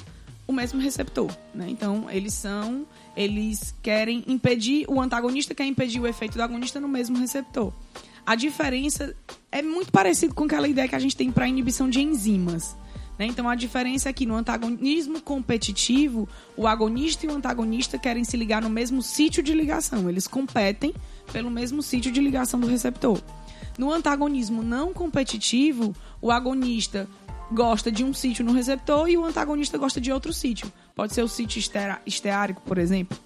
[0.48, 1.68] o mesmo receptor, né?
[1.70, 6.88] Então, eles são, eles querem impedir, o antagonista quer impedir o efeito do agonista no
[6.88, 7.74] mesmo receptor.
[8.26, 9.16] A diferença
[9.52, 12.76] é muito parecido com aquela ideia que a gente tem para inibição de enzimas.
[13.18, 13.26] Né?
[13.26, 18.36] Então, a diferença é que no antagonismo competitivo, o agonista e o antagonista querem se
[18.38, 20.10] ligar no mesmo sítio de ligação.
[20.10, 20.94] Eles competem
[21.32, 23.22] pelo mesmo sítio de ligação do receptor.
[23.78, 27.08] No antagonismo não competitivo, o agonista
[27.52, 30.72] gosta de um sítio no receptor e o antagonista gosta de outro sítio.
[30.96, 31.62] Pode ser o sítio
[32.06, 33.18] esteárico, por exemplo.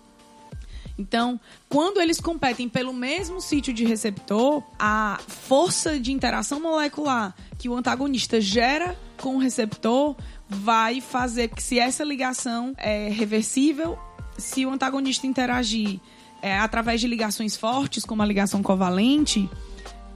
[0.98, 7.68] Então, quando eles competem pelo mesmo sítio de receptor, a força de interação molecular que
[7.68, 10.16] o antagonista gera com o receptor
[10.48, 14.00] vai fazer que, se essa ligação é reversível,
[14.38, 16.00] se o antagonista interagir
[16.42, 19.50] é, através de ligações fortes, como a ligação covalente,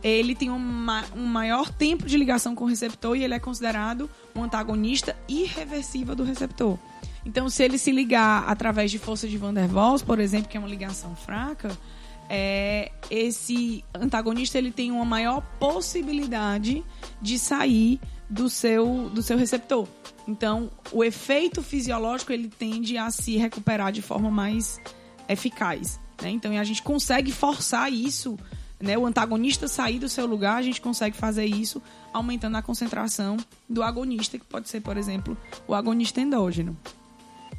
[0.03, 0.59] ele tem um
[1.27, 6.23] maior tempo de ligação com o receptor e ele é considerado um antagonista irreversível do
[6.23, 6.77] receptor.
[7.25, 10.57] Então, se ele se ligar através de força de Van der Waals, por exemplo, que
[10.57, 11.77] é uma ligação fraca,
[12.29, 16.83] é, esse antagonista ele tem uma maior possibilidade
[17.21, 19.87] de sair do seu, do seu receptor.
[20.27, 24.79] Então, o efeito fisiológico ele tende a se recuperar de forma mais
[25.27, 25.99] eficaz.
[26.21, 26.29] Né?
[26.29, 28.37] Então, a gente consegue forçar isso
[28.79, 31.81] né, o antagonista sair do seu lugar, a gente consegue fazer isso
[32.13, 36.77] aumentando a concentração do agonista, que pode ser, por exemplo, o agonista endógeno.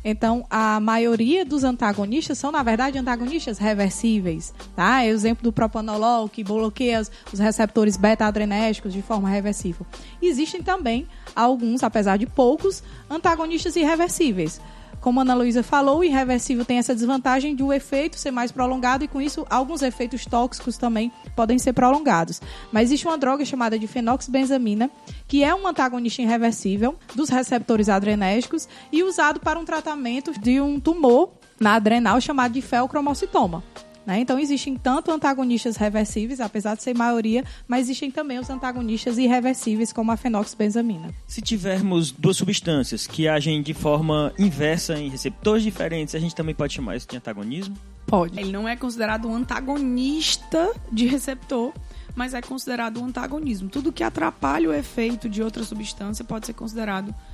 [0.05, 4.55] Então, a maioria dos antagonistas são, na verdade, antagonistas reversíveis.
[4.75, 5.03] Tá?
[5.03, 9.87] É o exemplo do propanolol, que bloqueia os receptores beta-adrenérgicos de forma reversível.
[10.23, 14.61] Existem também alguns, apesar de poucos, antagonistas irreversíveis
[15.01, 18.53] como a Ana Luísa falou, o irreversível tem essa desvantagem de o efeito ser mais
[18.53, 22.41] prolongado e, com isso, alguns efeitos tóxicos também podem ser prolongados.
[22.71, 24.91] Mas existe uma droga chamada de fenoxibenzamina,
[25.27, 30.79] que é um antagonista irreversível dos receptores adrenérgicos e usado para um tratamento de um
[30.79, 33.63] tumor na adrenal chamado de feocromocitoma.
[34.07, 34.21] Né?
[34.21, 39.93] Então, existem tanto antagonistas reversíveis, apesar de ser maioria, mas existem também os antagonistas irreversíveis,
[39.93, 41.15] como a fenoxibenzamina.
[41.27, 46.55] Se tivermos duas substâncias que agem de forma inversa em receptores diferentes, a gente também
[46.55, 47.77] pode chamar isso de antagonismo?
[48.07, 48.41] Pode.
[48.41, 51.73] Ele não é considerado um antagonista de receptor,
[52.15, 53.69] mas é considerado um antagonismo.
[53.69, 57.30] Tudo que atrapalha o efeito de outra substância pode ser considerado antagonismo.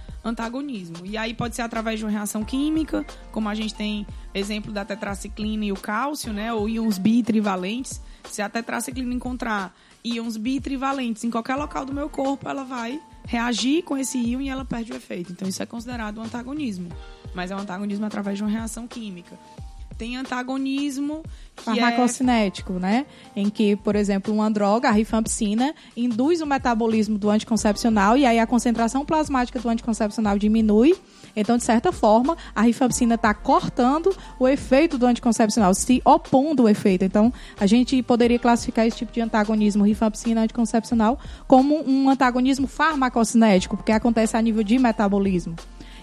[1.04, 4.84] E aí pode ser através de uma reação química, como a gente tem exemplo da
[4.84, 8.00] tetraciclina e o cálcio, né, ou íons bitrivalentes.
[8.24, 13.82] Se a tetraciclina encontrar íons bitrivalentes em qualquer local do meu corpo, ela vai reagir
[13.82, 15.32] com esse íon e ela perde o efeito.
[15.32, 16.88] Então isso é considerado um antagonismo,
[17.34, 19.36] mas é um antagonismo através de uma reação química
[19.96, 21.22] tem antagonismo
[21.56, 22.78] farmacocinético, é...
[22.78, 23.06] né?
[23.35, 28.38] Em que, por exemplo, uma droga, a rifampicina, induz o metabolismo do anticoncepcional e aí
[28.38, 30.94] a concentração plasmática do anticoncepcional diminui.
[31.35, 36.68] Então, de certa forma, a rifampicina está cortando o efeito do anticoncepcional, se opondo ao
[36.68, 37.04] efeito.
[37.04, 43.76] Então, a gente poderia classificar esse tipo de antagonismo rifampicina anticoncepcional como um antagonismo farmacocinético,
[43.76, 45.56] porque acontece a nível de metabolismo.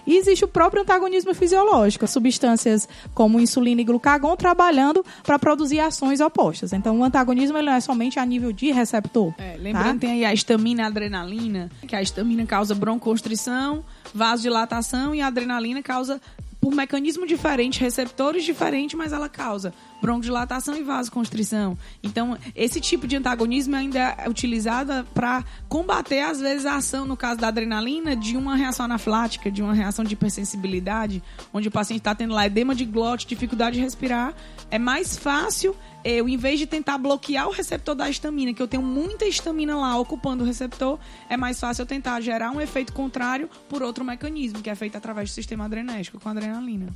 [0.06, 6.20] E existe o próprio antagonismo fisiológico, substâncias como insulina e glucagon trabalhando para produzir ações
[6.20, 6.72] opostas.
[6.72, 9.34] Então, o antagonismo ele não é somente a nível de receptor.
[9.38, 9.98] É, lembrando, tá?
[10.00, 15.26] tem aí a estamina e a adrenalina, que a estamina causa broncoconstrição, vasodilatação e a
[15.26, 16.20] adrenalina causa
[16.60, 21.78] por mecanismo diferente, receptores diferentes, mas ela causa broncodilatação e vasoconstrição.
[22.02, 27.16] Então, esse tipo de antagonismo ainda é utilizado para combater, às vezes, a ação, no
[27.16, 31.22] caso da adrenalina, de uma reação anaflática, de uma reação de hipersensibilidade,
[31.54, 34.34] onde o paciente está tendo lá edema de glote, dificuldade de respirar.
[34.70, 38.68] É mais fácil eu, em vez de tentar bloquear o receptor da histamina, que eu
[38.68, 40.98] tenho muita histamina lá ocupando o receptor,
[41.30, 44.96] é mais fácil eu tentar gerar um efeito contrário por outro mecanismo, que é feito
[44.98, 46.88] através do sistema adrenérgico, com adrenalina.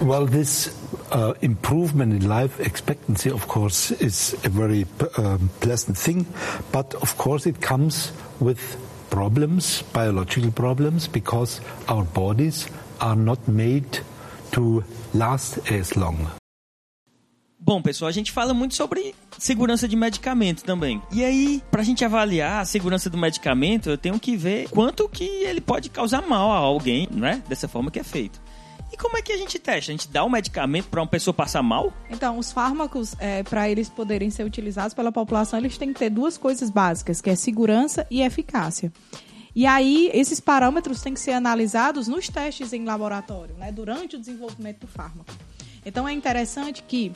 [0.00, 0.74] Well, this
[1.12, 6.26] uh, improvement in life expectancy, of course, is a very um, pleasant thing,
[6.72, 8.58] but of course it comes with
[9.10, 12.66] problems, biological problems, because our bodies
[13.00, 14.00] are not made
[14.52, 14.82] to
[15.14, 16.30] last as long.
[17.64, 21.00] Bom, pessoal, a gente fala muito sobre segurança de medicamento também.
[21.12, 25.24] E aí, pra gente avaliar a segurança do medicamento, eu tenho que ver quanto que
[25.24, 27.40] ele pode causar mal a alguém, né?
[27.48, 28.40] Dessa forma que é feito.
[28.92, 29.90] E como é que a gente testa?
[29.90, 31.92] A gente dá um medicamento para uma pessoa passar mal?
[32.10, 36.10] Então, os fármacos, é, para eles poderem ser utilizados pela população, eles têm que ter
[36.10, 38.92] duas coisas básicas, que é segurança e eficácia.
[39.56, 44.18] E aí, esses parâmetros têm que ser analisados nos testes em laboratório, né, durante o
[44.18, 45.32] desenvolvimento do fármaco.
[45.84, 47.12] Então, é interessante que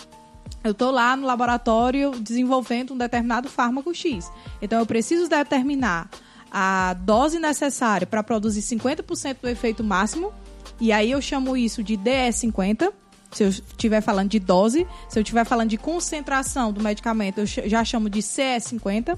[0.65, 4.31] eu estou lá no laboratório desenvolvendo um determinado fármaco X.
[4.63, 6.09] Então, eu preciso determinar
[6.51, 10.33] a dose necessária para produzir 50% do efeito máximo.
[10.81, 12.93] E aí eu chamo isso de DE50
[13.37, 17.47] se eu estiver falando de dose, se eu estiver falando de concentração do medicamento, eu
[17.47, 19.17] já chamo de CE50.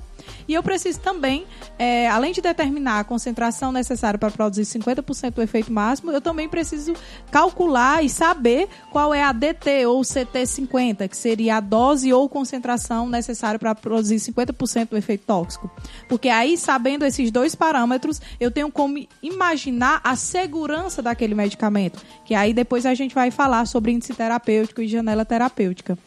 [0.48, 1.46] E eu preciso também,
[1.78, 6.48] é, além de determinar a concentração necessária para produzir 50% do efeito máximo, eu também
[6.48, 6.94] preciso
[7.31, 13.09] calcular e saber qual é a DT ou CT50, que seria a dose ou concentração
[13.09, 15.70] necessária para produzir 50% do efeito tóxico.
[16.09, 22.02] Porque aí, sabendo esses dois parâmetros, eu tenho como imaginar a segurança daquele medicamento.
[22.24, 25.99] Que aí depois a gente vai falar sobre índice terapêutico e janela terapêutica.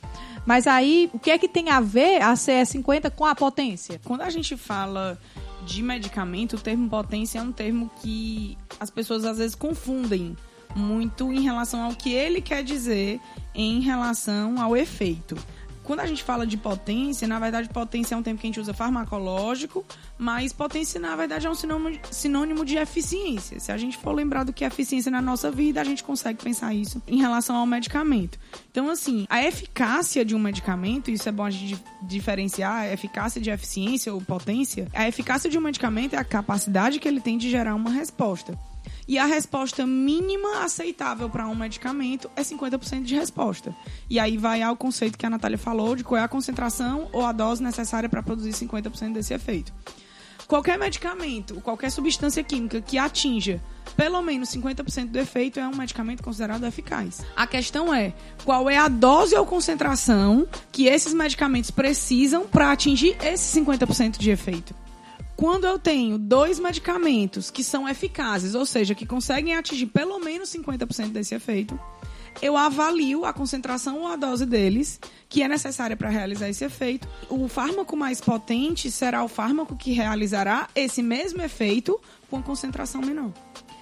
[0.46, 4.02] Mas aí, o que é que tem a ver a CE50 com a potência?
[4.04, 5.20] Quando a gente fala
[5.66, 10.36] de medicamento, o termo potência é um termo que as pessoas às vezes confundem
[10.76, 13.20] muito em relação ao que ele quer dizer
[13.54, 15.36] em relação ao efeito
[15.92, 18.62] quando a gente fala de potência, na verdade, potência é um termo que a gente
[18.62, 19.84] usa farmacológico,
[20.18, 23.60] mas potência, na verdade, é um sinônimo, sinônimo de eficiência.
[23.60, 26.42] Se a gente for lembrar do que é eficiência na nossa vida, a gente consegue
[26.42, 28.40] pensar isso em relação ao medicamento.
[28.72, 33.42] Então, assim, a eficácia de um medicamento, isso é bom a gente diferenciar, a eficácia
[33.42, 37.38] de eficiência ou potência, a eficácia de um medicamento é a capacidade que ele tem
[37.38, 38.58] de gerar uma resposta.
[39.08, 43.76] E a resposta mínima aceitável para um medicamento é 50% de resposta.
[44.10, 47.26] E aí vai ao conceito que a Natália falou de qual é a concentração ou
[47.26, 49.74] a dose necessária para produzir 50% desse efeito.
[50.48, 53.62] Qualquer medicamento, qualquer substância química que atinja
[53.96, 57.22] pelo menos 50% do efeito é um medicamento considerado eficaz.
[57.36, 58.14] A questão é
[58.44, 64.30] qual é a dose ou concentração que esses medicamentos precisam para atingir esse 50% de
[64.30, 64.81] efeito
[65.42, 70.54] quando eu tenho dois medicamentos que são eficazes, ou seja, que conseguem atingir pelo menos
[70.54, 71.80] 50% desse efeito,
[72.44, 77.08] eu avalio a concentração ou a dose deles, que é necessária para realizar esse efeito.
[77.28, 82.00] O fármaco mais potente será o fármaco que realizará esse mesmo efeito
[82.30, 83.32] com concentração menor.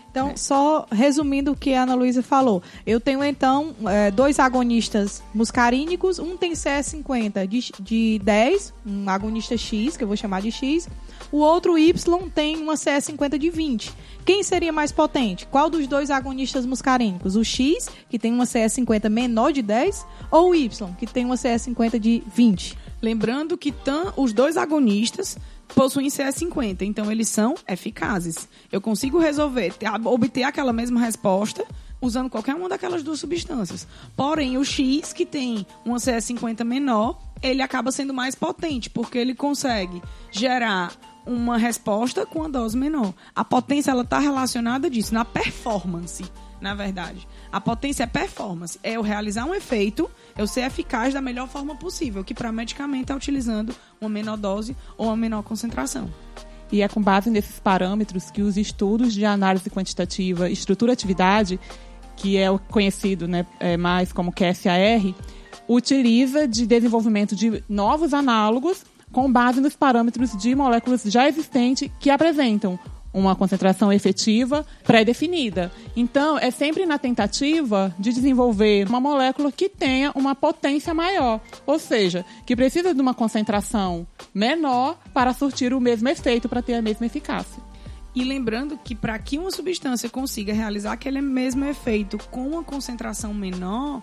[0.10, 0.38] Então, é.
[0.38, 6.20] só resumindo o que a Ana Luísa falou, eu tenho então é, dois agonistas muscarínicos,
[6.20, 10.88] um tem CE50 de, de 10, um agonista X, que eu vou chamar de X,
[11.32, 13.94] o outro Y tem uma CE50 de 20.
[14.26, 15.48] Quem seria mais potente?
[15.48, 17.36] Qual dos dois agonistas muscarínicos?
[17.36, 21.36] O X, que tem uma CE50 menor de 10, ou o Y, que tem uma
[21.36, 22.78] CE50 de 20?
[23.02, 25.38] Lembrando que tam, os dois agonistas
[25.74, 28.48] possuem CE50, então eles são eficazes.
[28.72, 29.74] Eu consigo resolver,
[30.06, 31.66] obter aquela mesma resposta
[32.02, 33.88] usando qualquer uma daquelas duas substâncias.
[34.16, 39.36] Porém, o X, que tem uma CE50 menor, ele acaba sendo mais potente, porque ele
[39.36, 40.02] consegue
[40.32, 40.92] gerar
[41.26, 43.14] uma resposta com a dose menor.
[43.36, 46.24] A potência ela está relacionada disso na performance,
[46.60, 47.28] na verdade.
[47.52, 51.76] A potência é performance, é eu realizar um efeito, eu ser eficaz da melhor forma
[51.76, 56.10] possível, que para medicamento é utilizando uma menor dose ou uma menor concentração.
[56.72, 61.60] E é com base nesses parâmetros que os estudos de análise quantitativa estrutura-atividade,
[62.16, 65.02] que é o conhecido né, é, mais como QSAR,
[65.68, 72.10] utiliza de desenvolvimento de novos análogos com base nos parâmetros de moléculas já existentes que
[72.10, 72.80] apresentam
[73.14, 75.72] uma concentração efetiva pré-definida.
[75.96, 81.80] Então, é sempre na tentativa de desenvolver uma molécula que tenha uma potência maior, ou
[81.80, 86.82] seja, que precisa de uma concentração menor para surtir o mesmo efeito, para ter a
[86.82, 87.62] mesma eficácia.
[88.16, 93.34] E lembrando que para que uma substância consiga realizar aquele mesmo efeito com uma concentração
[93.34, 94.02] menor,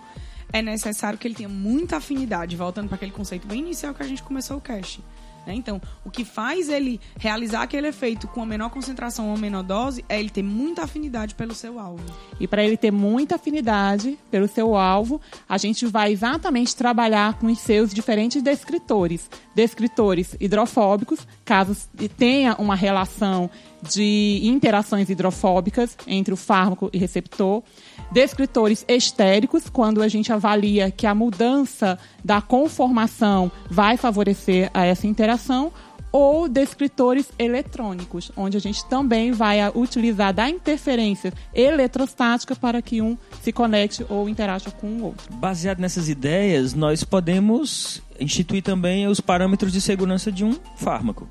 [0.56, 4.06] é necessário que ele tenha muita afinidade, voltando para aquele conceito bem inicial que a
[4.06, 5.02] gente começou o cast.
[5.46, 5.54] Né?
[5.54, 9.62] Então, o que faz ele realizar aquele efeito com a menor concentração ou a menor
[9.62, 12.04] dose é ele ter muita afinidade pelo seu alvo.
[12.40, 17.46] E para ele ter muita afinidade pelo seu alvo, a gente vai exatamente trabalhar com
[17.46, 19.30] os seus diferentes descritores.
[19.54, 21.76] Descritores hidrofóbicos, caso
[22.18, 23.48] tenha uma relação
[23.88, 27.62] de interações hidrofóbicas entre o fármaco e receptor.
[28.10, 35.06] Descritores estéricos, quando a gente avalia que a mudança da conformação vai favorecer a essa
[35.06, 35.72] interação,
[36.10, 43.16] ou descritores eletrônicos, onde a gente também vai utilizar da interferência eletrostática para que um
[43.42, 45.32] se conecte ou interaja com o outro.
[45.34, 51.28] Baseado nessas ideias, nós podemos instituir também os parâmetros de segurança de um fármaco.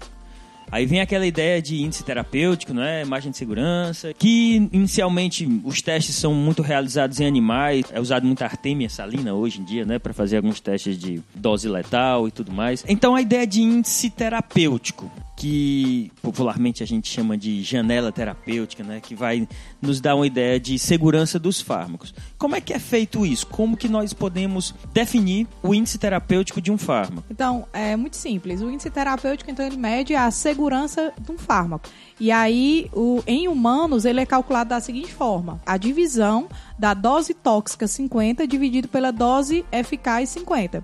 [0.71, 3.01] Aí vem aquela ideia de índice terapêutico, não é?
[3.01, 8.45] Imagem de segurança, que inicialmente os testes são muito realizados em animais, é usado muita
[8.45, 12.51] artemia salina hoje em dia, né, para fazer alguns testes de dose letal e tudo
[12.51, 12.83] mais.
[12.87, 19.01] Então a ideia de índice terapêutico que popularmente a gente chama de janela terapêutica, né,
[19.01, 19.47] que vai
[19.81, 22.13] nos dar uma ideia de segurança dos fármacos.
[22.37, 23.45] Como é que é feito isso?
[23.47, 27.27] Como que nós podemos definir o índice terapêutico de um fármaco?
[27.29, 28.61] Então, é muito simples.
[28.61, 31.89] O índice terapêutico, então, ele mede a segurança de um fármaco.
[32.19, 36.47] E aí, o, em humanos, ele é calculado da seguinte forma: a divisão
[36.79, 40.81] da dose tóxica 50 dividido pela dose eficaz 50.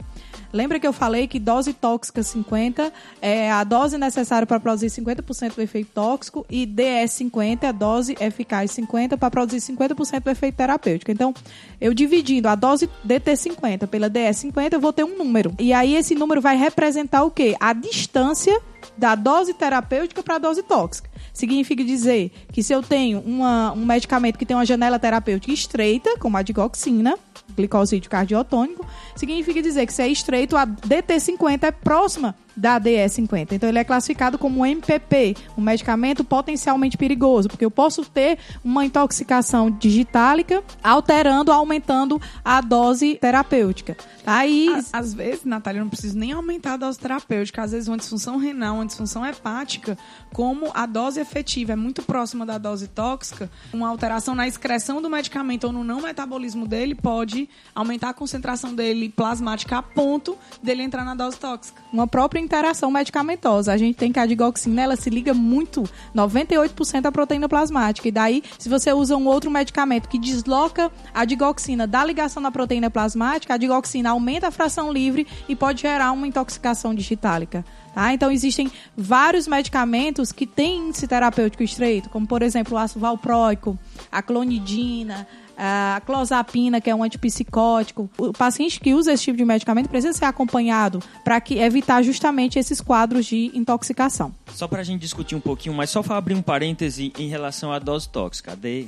[0.53, 2.91] Lembra que eu falei que dose tóxica 50
[3.21, 8.17] é a dose necessária para produzir 50% do efeito tóxico e DS50 é a dose
[8.19, 11.11] eficaz 50 para produzir 50% do efeito terapêutico.
[11.11, 11.33] Então,
[11.79, 15.53] eu dividindo a dose DT50 pela DS50, eu vou ter um número.
[15.59, 17.55] E aí esse número vai representar o quê?
[17.59, 18.59] A distância
[18.97, 21.10] da dose terapêutica para a dose tóxica.
[21.33, 26.17] Significa dizer que se eu tenho uma, um medicamento que tem uma janela terapêutica estreita,
[26.17, 27.17] como a digoxina,
[27.55, 33.53] glicosídeo cardiotônico, significa dizer que se é estreito, a DT50 é próxima da DE50.
[33.53, 38.85] Então ele é classificado como MPP, um medicamento potencialmente perigoso, porque eu posso ter uma
[38.85, 43.95] intoxicação digitálica alterando, aumentando a dose terapêutica.
[44.25, 47.63] Aí, às vezes, Natália, eu não preciso nem aumentar a dose terapêutica.
[47.63, 49.97] Às vezes, uma disfunção renal, uma disfunção hepática,
[50.31, 55.09] como a dose efetiva é muito próxima da dose tóxica, uma alteração na excreção do
[55.09, 60.83] medicamento ou no não metabolismo dele pode aumentar a concentração dele plasmática a ponto dele
[60.83, 61.81] entrar na dose tóxica.
[61.91, 63.71] Uma própria interação medicamentosa.
[63.71, 65.83] A gente tem que a digoxina, ela se liga muito,
[66.13, 68.09] 98% à proteína plasmática.
[68.09, 72.51] E daí, se você usa um outro medicamento que desloca a digoxina da ligação na
[72.51, 77.63] proteína plasmática, a digoxina aumenta a fração livre e pode gerar uma intoxicação digitálica.
[77.93, 78.13] Tá?
[78.13, 83.77] Então, existem vários medicamentos que têm índice terapêutico estreito, como, por exemplo, o ácido valproico,
[84.11, 85.27] a clonidina,
[85.63, 88.09] a clozapina, que é um antipsicótico.
[88.17, 92.81] O paciente que usa esse tipo de medicamento precisa ser acompanhado para evitar justamente esses
[92.81, 94.33] quadros de intoxicação.
[94.51, 97.71] Só para a gente discutir um pouquinho, mas só para abrir um parêntese em relação
[97.71, 98.87] à dose tóxica, a D,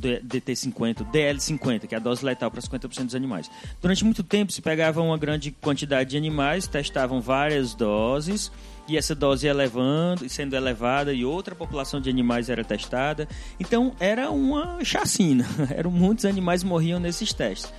[0.00, 3.48] DT50, DL50, que é a dose letal para 50% dos animais.
[3.80, 8.50] Durante muito tempo se pegava uma grande quantidade de animais, testavam várias doses
[8.90, 13.28] e essa dose elevando, sendo elevada e outra população de animais era testada.
[13.60, 17.72] Então era uma chacina, eram muitos animais morriam nesses testes.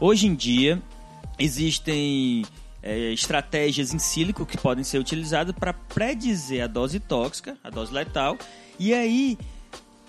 [0.00, 0.82] Hoje em dia
[1.38, 2.44] existem
[2.82, 7.94] é, estratégias em sílico que podem ser utilizadas para predizer a dose tóxica, a dose
[7.94, 8.36] letal,
[8.76, 9.38] e aí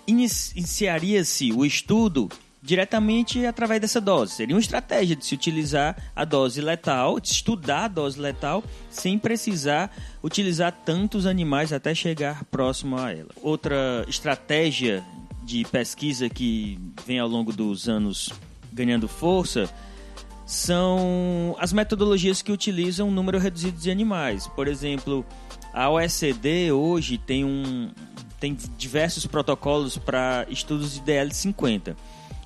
[0.07, 2.29] iniciaria-se o estudo
[2.61, 4.33] diretamente através dessa dose.
[4.33, 9.17] Seria uma estratégia de se utilizar a dose letal, de estudar a dose letal, sem
[9.17, 9.91] precisar
[10.23, 13.29] utilizar tantos animais até chegar próximo a ela.
[13.41, 15.03] Outra estratégia
[15.43, 18.29] de pesquisa que vem ao longo dos anos
[18.71, 19.69] ganhando força
[20.45, 24.47] são as metodologias que utilizam um número reduzido de animais.
[24.47, 25.25] Por exemplo,
[25.73, 27.89] a OECD hoje tem, um,
[28.39, 31.95] tem diversos protocolos para estudos de DL50.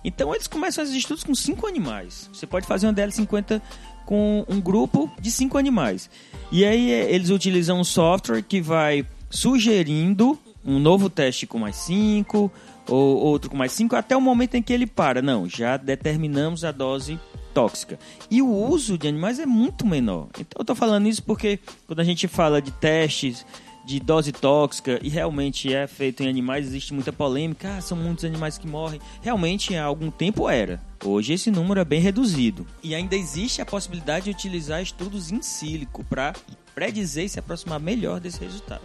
[0.05, 2.29] Então eles começam esses estudos com cinco animais.
[2.31, 3.59] Você pode fazer uma DL50
[4.05, 6.09] com um grupo de cinco animais.
[6.51, 12.51] E aí eles utilizam um software que vai sugerindo um novo teste com mais cinco,
[12.87, 15.21] ou outro com mais cinco, até o momento em que ele para.
[15.21, 17.19] Não, já determinamos a dose
[17.53, 17.97] tóxica.
[18.29, 20.27] E o uso de animais é muito menor.
[20.39, 23.45] Então eu estou falando isso porque quando a gente fala de testes
[23.85, 28.25] de dose tóxica e realmente é feito em animais, existe muita polêmica, ah, são muitos
[28.25, 28.99] animais que morrem.
[29.21, 30.81] Realmente há algum tempo era.
[31.03, 32.65] Hoje esse número é bem reduzido.
[32.81, 36.33] E ainda existe a possibilidade de utilizar estudos em sílico para
[36.73, 38.81] predizer e se aproximar melhor desse resultado.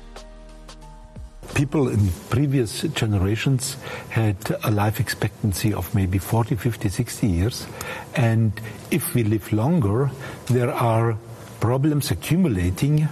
[1.55, 3.77] people in previous generations
[4.11, 7.67] had a life expectancy of maybe 40, 50, 60 years.
[8.15, 8.53] And
[8.91, 10.11] if we live longer,
[10.47, 11.19] there are
[11.61, 13.09] problems accumulating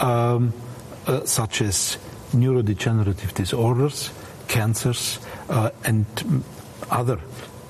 [0.00, 0.52] um,
[1.06, 1.98] uh, such as
[2.32, 4.10] neurodegenerative disorders,
[4.48, 6.06] cancers, uh, and
[6.90, 7.18] other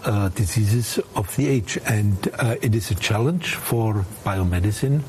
[0.05, 1.79] uh, diseases of the age.
[1.87, 5.03] And uh, it is a challenge for biomedicine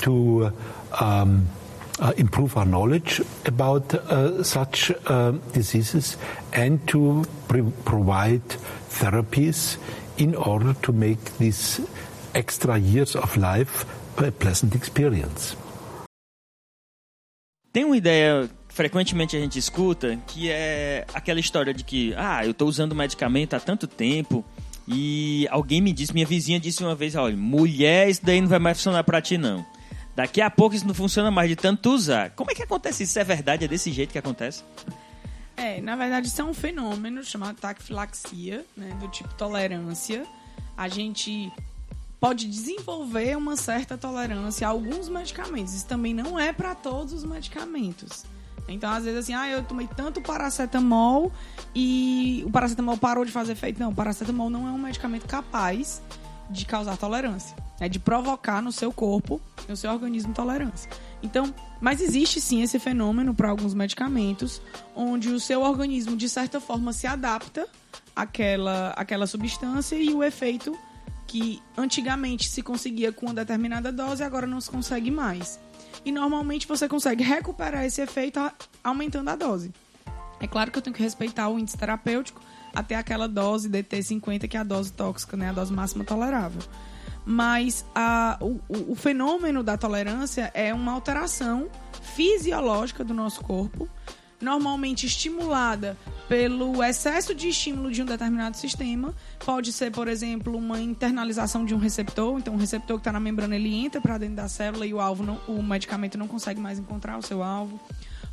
[0.00, 0.52] to
[1.00, 1.46] um,
[1.98, 4.90] uh, improve our knowledge about uh, such
[5.52, 6.16] diseases
[6.52, 7.24] and to
[7.84, 8.48] provide
[8.88, 9.76] therapies
[10.16, 11.80] in order to make these
[12.34, 13.84] extra years of life
[14.18, 15.56] a pleasant experience.
[17.72, 22.50] Tem uma ideia frequentemente a gente escuta que é aquela história de que, ah, eu
[22.52, 24.44] estou usando medicamento há tanto tempo
[24.88, 28.58] e alguém me disse, minha vizinha disse uma vez, olha, mulher, isso daí não vai
[28.58, 29.64] mais funcionar para ti não.
[30.16, 32.30] Daqui a pouco isso não funciona mais de tanto usar.
[32.30, 33.18] Como é que acontece isso?
[33.18, 33.64] É verdade?
[33.64, 34.64] É desse jeito que acontece?
[35.56, 40.26] É, na verdade isso é um fenômeno chamado taquifilaxia, né, do tipo tolerância.
[40.76, 41.52] A gente
[42.20, 45.74] pode desenvolver uma certa tolerância a alguns medicamentos.
[45.74, 48.24] Isso também não é para todos os medicamentos.
[48.68, 51.32] Então, às vezes, assim, ah, eu tomei tanto paracetamol
[51.74, 53.80] e o paracetamol parou de fazer efeito.
[53.80, 56.00] Não, o paracetamol não é um medicamento capaz
[56.50, 57.56] de causar tolerância.
[57.80, 60.90] É de provocar no seu corpo, no seu organismo, tolerância.
[61.22, 64.60] Então, mas existe sim esse fenômeno para alguns medicamentos,
[64.94, 67.66] onde o seu organismo, de certa forma, se adapta
[68.14, 70.76] àquela, àquela substância e o efeito
[71.30, 75.60] que antigamente se conseguia com uma determinada dose, agora não se consegue mais.
[76.04, 78.40] E normalmente você consegue recuperar esse efeito
[78.82, 79.72] aumentando a dose.
[80.40, 82.42] É claro que eu tenho que respeitar o índice terapêutico
[82.74, 86.62] até aquela dose DT50, que é a dose tóxica, né, a dose máxima tolerável.
[87.24, 88.58] Mas a, o,
[88.90, 91.68] o fenômeno da tolerância é uma alteração
[92.02, 93.88] fisiológica do nosso corpo
[94.40, 95.96] normalmente estimulada
[96.28, 99.14] pelo excesso de estímulo de um determinado sistema.
[99.44, 102.38] Pode ser, por exemplo, uma internalização de um receptor.
[102.38, 105.00] Então, um receptor que está na membrana ele entra para dentro da célula e o
[105.00, 107.80] alvo, não, o medicamento não consegue mais encontrar o seu alvo.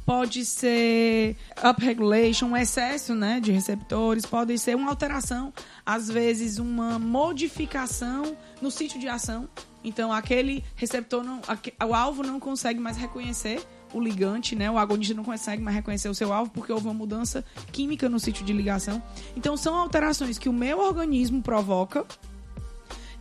[0.05, 1.35] Pode ser
[1.69, 4.25] upregulation, um excesso né, de receptores.
[4.25, 5.51] Pode ser uma alteração,
[5.85, 9.49] às vezes uma modificação no sítio de ação.
[9.83, 11.41] Então, aquele receptor, não,
[11.85, 13.61] o alvo não consegue mais reconhecer
[13.97, 14.69] o ligante, né?
[14.69, 18.19] O agonista não consegue mais reconhecer o seu alvo porque houve uma mudança química no
[18.19, 19.01] sítio de ligação.
[19.35, 22.05] Então são alterações que o meu organismo provoca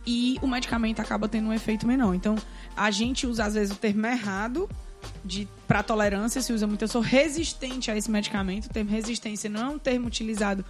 [0.05, 2.13] e o medicamento acaba tendo um efeito menor.
[2.13, 2.35] Então
[2.75, 4.69] a gente usa às vezes o termo errado
[5.23, 6.83] de para tolerância se usa muito.
[6.83, 8.65] Eu sou resistente a esse medicamento.
[8.65, 10.63] O termo resistência não é um termo utilizado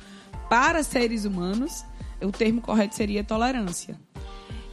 [0.49, 1.84] para seres humanos.
[2.22, 3.95] O termo correto seria tolerância.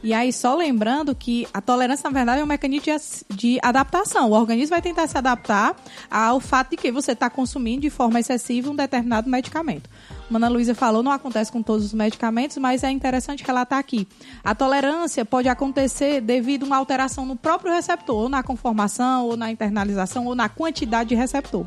[0.05, 4.29] E aí, só lembrando que a tolerância, na verdade, é um mecanismo de, de adaptação.
[4.29, 5.75] O organismo vai tentar se adaptar
[6.11, 9.89] ao fato de que você está consumindo de forma excessiva um determinado medicamento.
[10.27, 14.07] Como Ana Luísa falou, não acontece com todos os medicamentos, mas é interessante relatar aqui.
[14.43, 19.35] A tolerância pode acontecer devido a uma alteração no próprio receptor, ou na conformação, ou
[19.35, 21.65] na internalização, ou na quantidade de receptor.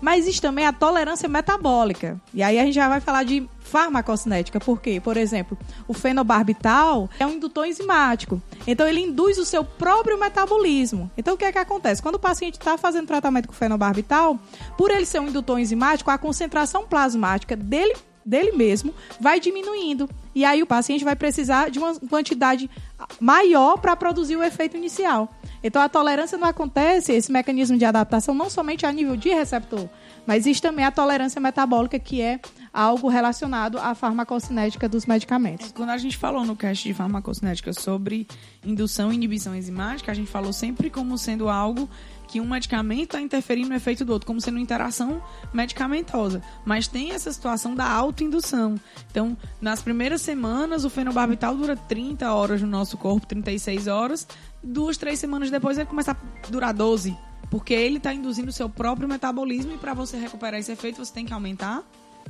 [0.00, 2.20] Mas existe também a tolerância metabólica.
[2.34, 4.58] E aí a gente já vai falar de farmacocinética.
[4.58, 5.00] Por quê?
[5.00, 5.56] Por exemplo,
[5.86, 8.40] o fenobarbital é um indutor enzimático.
[8.66, 11.10] Então, ele induz o seu próprio metabolismo.
[11.16, 12.02] Então, o que é que acontece?
[12.02, 14.38] Quando o paciente está fazendo tratamento com fenobarbital,
[14.76, 17.94] por ele ser um indutor enzimático, a concentração plasmática dele
[18.28, 20.08] dele mesmo vai diminuindo.
[20.34, 22.70] E aí o paciente vai precisar de uma quantidade
[23.18, 25.32] maior para produzir o efeito inicial.
[25.62, 29.88] Então a tolerância não acontece, esse mecanismo de adaptação, não somente a nível de receptor,
[30.28, 32.38] mas existe também a tolerância metabólica, que é
[32.70, 35.72] algo relacionado à farmacocinética dos medicamentos.
[35.72, 38.28] Quando a gente falou no cast de farmacocinética sobre
[38.62, 41.88] indução e inibição enzimática, a gente falou sempre como sendo algo
[42.26, 46.42] que um medicamento está interferindo no efeito do outro, como sendo interação medicamentosa.
[46.62, 48.78] Mas tem essa situação da autoindução.
[49.10, 54.28] Então, nas primeiras semanas, o fenobarbital dura 30 horas no nosso corpo, 36 horas.
[54.62, 57.16] Duas, três semanas depois, ele começa a durar 12.
[57.50, 61.12] Porque ele está induzindo o seu próprio metabolismo e para você recuperar esse efeito, você
[61.12, 61.82] tem que aumentar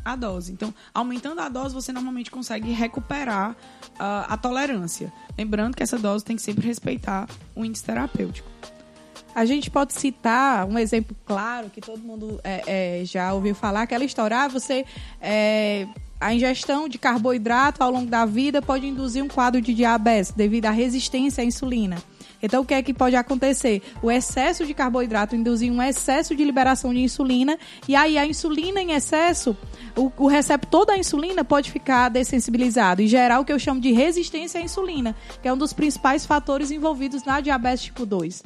[0.05, 0.53] a dose.
[0.53, 5.13] Então, aumentando a dose, você normalmente consegue recuperar uh, a tolerância.
[5.37, 8.49] Lembrando que essa dose tem que sempre respeitar o índice terapêutico.
[9.35, 13.83] A gente pode citar um exemplo claro que todo mundo é, é, já ouviu falar,
[13.83, 14.85] aquela história, ah, você
[15.21, 15.87] é,
[16.21, 20.67] a ingestão de carboidrato ao longo da vida pode induzir um quadro de diabetes devido
[20.67, 22.03] à resistência à insulina.
[22.43, 23.83] Então, o que é que pode acontecer?
[24.03, 28.81] O excesso de carboidrato induzir um excesso de liberação de insulina, e aí a insulina
[28.81, 29.57] em excesso,
[29.97, 33.93] o, o receptor da insulina pode ficar dessensibilizado e gerar o que eu chamo de
[33.93, 38.43] resistência à insulina, que é um dos principais fatores envolvidos na diabetes tipo 2.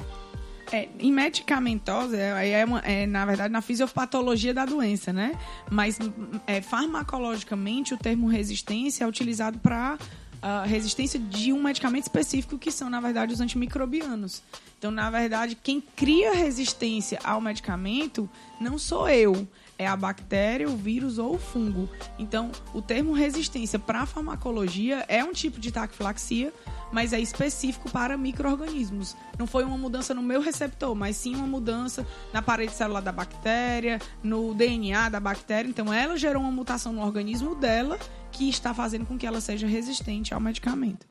[0.71, 5.37] É, em medicamentosa, é, é, é, na verdade na fisiopatologia da doença, né?
[5.69, 5.99] Mas
[6.47, 9.99] é, farmacologicamente o termo resistência é utilizado para
[10.43, 14.43] uh, resistência de um medicamento específico que são, na verdade, os antimicrobianos.
[14.77, 18.29] Então, na verdade, quem cria resistência ao medicamento
[18.59, 21.89] não sou eu, é a bactéria, o vírus ou o fungo.
[22.17, 26.53] Então, o termo resistência para farmacologia é um tipo de taquifilaxia,
[26.91, 29.15] mas é específico para micro-organismos.
[29.37, 33.11] Não foi uma mudança no meu receptor, mas sim uma mudança na parede celular da
[33.11, 35.67] bactéria, no DNA da bactéria.
[35.67, 37.97] Então, ela gerou uma mutação no organismo dela
[38.31, 41.07] que está fazendo com que ela seja resistente ao medicamento.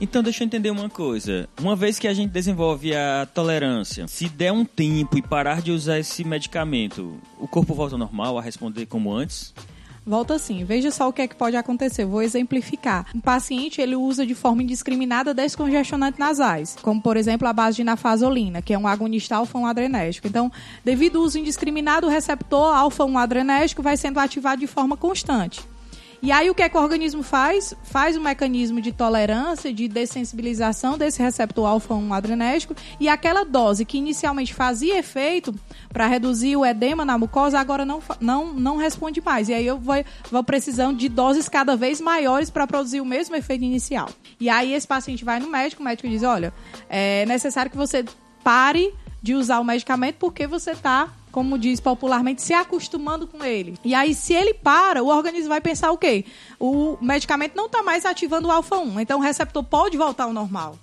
[0.00, 1.48] Então, deixa eu entender uma coisa.
[1.60, 5.70] Uma vez que a gente desenvolve a tolerância, se der um tempo e parar de
[5.70, 9.54] usar esse medicamento, o corpo volta ao normal a responder como antes?
[10.06, 12.04] Volta assim, veja só o que é que pode acontecer.
[12.04, 13.06] Vou exemplificar.
[13.14, 17.84] Um paciente ele usa de forma indiscriminada descongestionantes nasais, como por exemplo a base de
[17.84, 20.26] nafazolina, que é um agonista alfa-1 adrenérgico.
[20.26, 20.52] Então,
[20.84, 25.62] devido ao uso indiscriminado, o receptor alfa-1 adrenérgico vai sendo ativado de forma constante.
[26.22, 27.74] E aí o que é que o organismo faz?
[27.82, 33.98] Faz um mecanismo de tolerância, de dessensibilização desse receptor alfa-1 adrenérgico e aquela dose que
[33.98, 35.54] inicialmente fazia efeito
[35.92, 39.48] para reduzir o edema na mucosa, agora não, não, não responde mais.
[39.48, 39.94] E aí eu vou,
[40.30, 44.08] vou precisando de doses cada vez maiores para produzir o mesmo efeito inicial.
[44.40, 46.52] E aí esse paciente vai no médico, o médico diz, olha,
[46.88, 48.04] é necessário que você
[48.42, 48.92] pare
[49.22, 53.74] de usar o medicamento porque você está como diz popularmente, se acostumando com ele.
[53.84, 56.24] E aí, se ele para, o organismo vai pensar o quê?
[56.60, 60.78] O medicamento não está mais ativando o alfa-1, então o receptor pode voltar ao normal.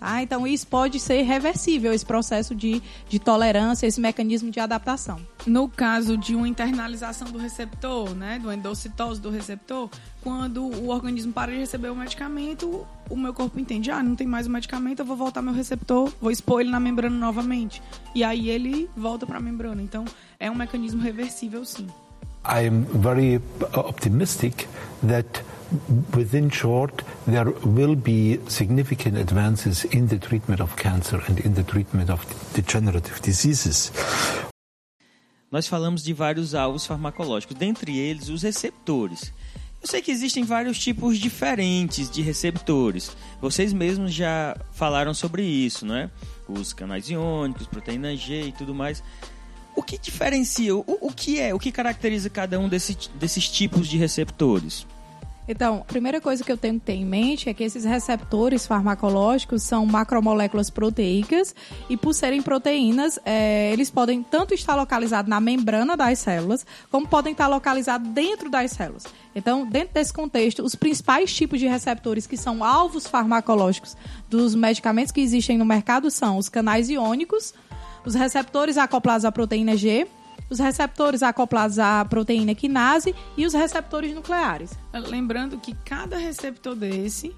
[0.00, 0.22] Tá?
[0.22, 5.20] Então, isso pode ser reversível, esse processo de, de tolerância, esse mecanismo de adaptação.
[5.46, 9.90] No caso de uma internalização do receptor, né, do endocitose do receptor,
[10.22, 14.26] quando o organismo para de receber o medicamento, o meu corpo entende, ah, não tem
[14.26, 17.82] mais o medicamento, eu vou voltar meu receptor, vou expor ele na membrana novamente.
[18.14, 19.82] E aí ele volta para a membrana.
[19.82, 20.06] Então,
[20.38, 21.86] é um mecanismo reversível, sim.
[22.44, 23.40] I am very
[23.74, 24.66] optimistic
[25.06, 25.42] that
[26.16, 31.62] within short there will be significant advances in the treatment of cancer and in the
[31.62, 32.24] treatment of
[32.54, 33.92] degenerative diseases.
[35.50, 39.32] Nós falamos de vários alvos farmacológicos, dentre eles os receptores.
[39.82, 43.16] Eu sei que existem vários tipos diferentes de receptores.
[43.40, 46.10] Vocês mesmos já falaram sobre isso, não é?
[46.46, 49.02] Os canais iônicos, proteína G e tudo mais.
[49.74, 53.88] O que diferencia, o, o que é, o que caracteriza cada um desse, desses tipos
[53.88, 54.86] de receptores?
[55.50, 58.68] Então, a primeira coisa que eu tenho que ter em mente é que esses receptores
[58.68, 61.52] farmacológicos são macromoléculas proteicas
[61.88, 67.08] e, por serem proteínas, é, eles podem tanto estar localizados na membrana das células, como
[67.08, 69.04] podem estar localizados dentro das células.
[69.34, 73.96] Então, dentro desse contexto, os principais tipos de receptores que são alvos farmacológicos
[74.28, 77.52] dos medicamentos que existem no mercado são os canais iônicos,
[78.04, 80.06] os receptores acoplados à proteína G,
[80.48, 84.72] os receptores acoplados à proteína quinase e os receptores nucleares.
[84.92, 87.34] Lembrando que cada receptor desse,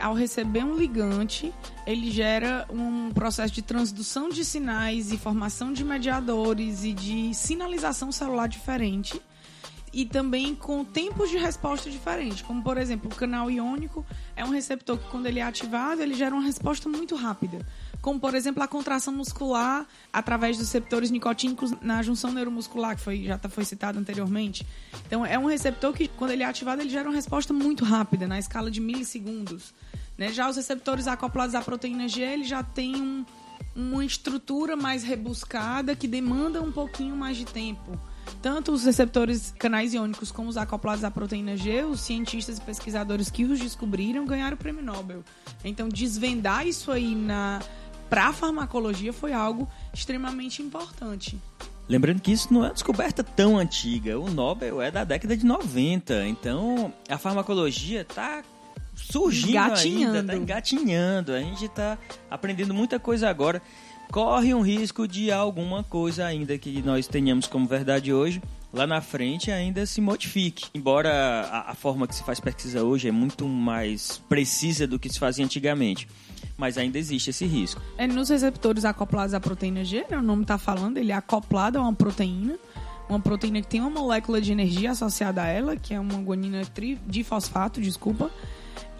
[0.00, 1.52] ao receber um ligante,
[1.86, 8.10] ele gera um processo de transdução de sinais e formação de mediadores e de sinalização
[8.10, 9.20] celular diferente
[9.92, 12.42] e também com tempos de resposta diferentes.
[12.42, 14.04] Como, por exemplo, o canal iônico
[14.34, 17.64] é um receptor que, quando ele é ativado, ele gera uma resposta muito rápida
[18.06, 23.24] como por exemplo a contração muscular através dos receptores nicotínicos na junção neuromuscular, que foi,
[23.24, 24.64] já tá, foi citado anteriormente.
[25.08, 28.28] Então é um receptor que, quando ele é ativado, ele gera uma resposta muito rápida,
[28.28, 29.74] na escala de milissegundos.
[30.16, 30.32] Né?
[30.32, 33.26] Já os receptores acoplados à proteína G, ele já tem um,
[33.74, 37.98] uma estrutura mais rebuscada que demanda um pouquinho mais de tempo.
[38.40, 43.30] Tanto os receptores canais iônicos como os acoplados à proteína G, os cientistas e pesquisadores
[43.30, 45.24] que os descobriram ganharam o prêmio Nobel.
[45.64, 47.60] Então, desvendar isso aí na
[48.08, 51.38] para a farmacologia foi algo extremamente importante.
[51.88, 54.18] Lembrando que isso não é uma descoberta tão antiga.
[54.18, 56.26] O Nobel é da década de 90.
[56.26, 58.42] Então, a farmacologia está
[58.94, 61.32] surgindo ainda, está engatinhando.
[61.32, 61.96] A gente está
[62.28, 63.62] aprendendo muita coisa agora
[64.10, 68.40] corre um risco de alguma coisa ainda que nós tenhamos como verdade hoje
[68.72, 70.66] lá na frente ainda se modifique.
[70.74, 71.10] Embora
[71.50, 75.18] a, a, forma que se faz pesquisa hoje é muito mais precisa do que se
[75.18, 76.06] fazia antigamente.
[76.56, 77.80] Mas ainda existe esse risco.
[77.98, 81.78] É, nos receptores acoplados à proteína G, né, o nome está falando, ele é acoplado
[81.78, 82.56] a uma proteína.
[83.08, 86.62] Uma proteína que tem uma molécula de energia associada a ela, que é uma guanina
[87.06, 88.30] de fosfato, desculpa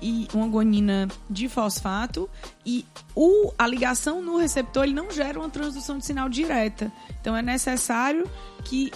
[0.00, 2.28] e uma guanina de fosfato
[2.64, 2.84] e
[3.14, 6.92] o, a ligação no receptor ele não gera uma transdução de sinal direta.
[7.20, 8.28] Então é necessário
[8.64, 8.90] que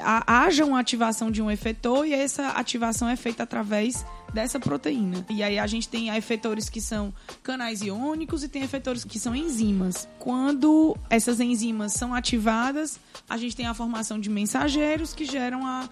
[0.00, 5.24] haja uma ativação de um efetor e essa ativação é feita através dessa proteína.
[5.28, 7.12] E aí a gente tem efetores que são
[7.42, 10.08] canais iônicos e tem efetores que são enzimas.
[10.18, 15.88] Quando essas enzimas são ativadas, a gente tem a formação de mensageiros que geram a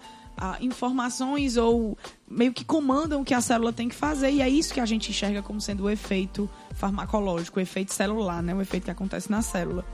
[0.59, 4.73] informações ou meio que comandam o que a célula tem que fazer, e é isso
[4.73, 8.55] que a gente enxerga como sendo o efeito farmacológico, o efeito celular, né?
[8.55, 9.85] o efeito que acontece na célula.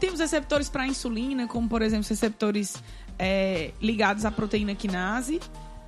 [0.00, 2.82] Temos receptores para insulina, como por exemplo receptores
[3.18, 5.40] é, ligados à proteína quinase,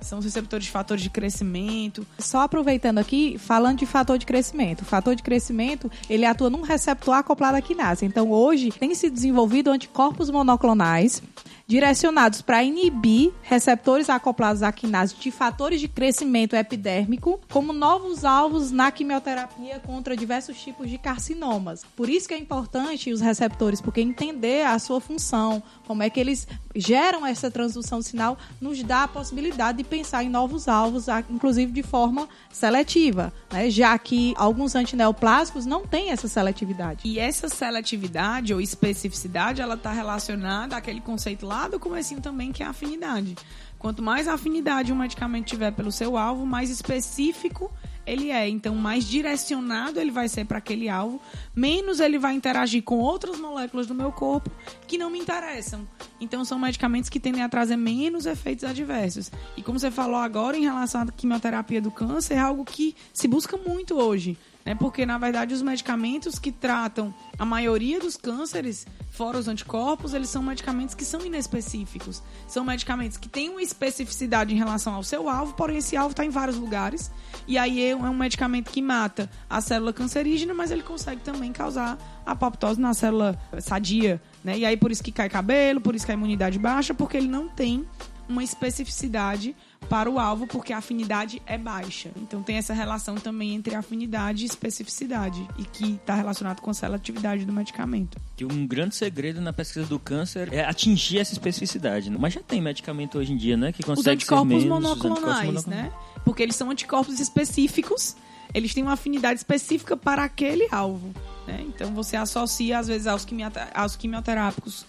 [0.05, 2.05] são os receptores de fatores de crescimento.
[2.19, 4.81] Só aproveitando aqui, falando de fator de crescimento.
[4.81, 8.05] O fator de crescimento, ele atua num receptor acoplado à quinase.
[8.05, 11.21] Então, hoje, tem se desenvolvido anticorpos monoclonais
[11.67, 18.71] direcionados para inibir receptores acoplados à quinase de fatores de crescimento epidérmico, como novos alvos
[18.71, 21.83] na quimioterapia contra diversos tipos de carcinomas.
[21.95, 26.19] Por isso que é importante os receptores, porque entender a sua função, como é que
[26.19, 31.07] eles geram essa transdução de sinal, nos dá a possibilidade de pensar em novos alvos,
[31.29, 33.69] inclusive de forma seletiva, né?
[33.69, 37.01] já que alguns antineoplásicos não têm essa seletividade.
[37.05, 42.61] E essa seletividade ou especificidade, ela está relacionada àquele conceito lá do comecinho também, que
[42.61, 43.35] é a afinidade.
[43.79, 47.71] Quanto mais afinidade um medicamento tiver pelo seu alvo, mais específico
[48.05, 48.47] ele é.
[48.47, 51.19] Então, mais direcionado ele vai ser para aquele alvo,
[51.55, 54.51] menos ele vai interagir com outras moléculas do meu corpo
[54.87, 55.87] que não me interessam.
[56.21, 59.31] Então, são medicamentos que tendem a trazer menos efeitos adversos.
[59.57, 63.27] E como você falou agora em relação à quimioterapia do câncer, é algo que se
[63.27, 64.73] busca muito hoje né?
[64.73, 70.29] Porque, na verdade, os medicamentos que tratam a maioria dos cânceres, fora os anticorpos, eles
[70.29, 72.23] são medicamentos que são inespecíficos.
[72.47, 76.25] São medicamentos que têm uma especificidade em relação ao seu alvo, porém esse alvo está
[76.25, 77.11] em vários lugares.
[77.47, 81.97] E aí é um medicamento que mata a célula cancerígena, mas ele consegue também causar
[82.25, 84.19] apoptose na célula sadia.
[84.43, 84.57] Né?
[84.57, 87.27] E aí por isso que cai cabelo, por isso que a imunidade baixa, porque ele
[87.27, 87.85] não tem
[88.27, 89.55] uma especificidade
[89.85, 92.09] para o alvo, porque a afinidade é baixa.
[92.17, 96.73] Então tem essa relação também entre afinidade e especificidade, e que está relacionado com a
[96.73, 98.17] seletividade do medicamento.
[98.35, 102.09] Que um grande segredo na pesquisa do câncer é atingir essa especificidade.
[102.09, 102.17] Né?
[102.19, 103.71] Mas já tem medicamento hoje em dia, né?
[103.71, 105.91] Que consegue os anticorpos ser menos, monoclonais, os anticorpos monoclonais, né?
[106.23, 108.15] Porque eles são anticorpos específicos,
[108.53, 111.13] eles têm uma afinidade específica para aquele alvo.
[111.47, 111.63] Né?
[111.67, 113.25] Então você associa, às vezes, aos,
[113.73, 114.85] aos quimioterápicos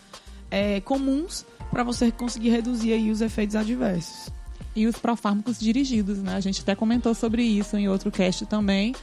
[0.51, 4.30] é, comuns para você conseguir reduzir aí os efeitos adversos
[4.77, 6.37] e os profármacos dirigidos, né?
[6.37, 8.95] A gente até comentou sobre isso em outro cast também,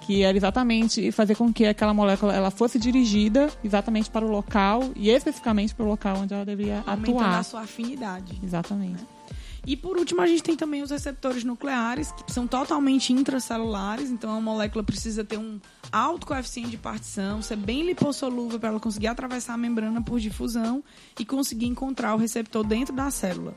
[0.00, 4.90] que era exatamente fazer com que aquela molécula ela fosse dirigida exatamente para o local
[4.96, 7.38] e especificamente para o local onde ela deveria Aumentando atuar.
[7.38, 8.40] a sua afinidade.
[8.42, 9.00] Exatamente.
[9.00, 9.06] Né?
[9.66, 14.34] E por último, a gente tem também os receptores nucleares, que são totalmente intracelulares, então
[14.36, 15.60] a molécula precisa ter um
[15.92, 20.82] alto coeficiente de partição, ser bem lipossolúvel para ela conseguir atravessar a membrana por difusão
[21.18, 23.54] e conseguir encontrar o receptor dentro da célula.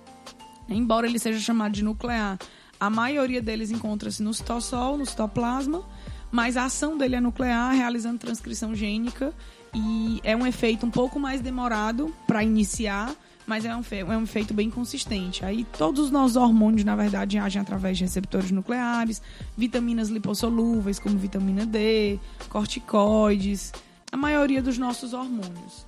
[0.69, 2.37] Embora ele seja chamado de nuclear,
[2.79, 5.83] a maioria deles encontra-se no citossol, no citoplasma,
[6.31, 9.33] mas a ação dele é nuclear, realizando transcrição gênica
[9.73, 13.13] e é um efeito um pouco mais demorado para iniciar,
[13.45, 15.45] mas é um, é um efeito bem consistente.
[15.45, 19.21] Aí todos os nossos hormônios, na verdade, agem através de receptores nucleares,
[19.55, 23.71] vitaminas lipossolúveis, como vitamina D, corticoides,
[24.11, 25.85] a maioria dos nossos hormônios.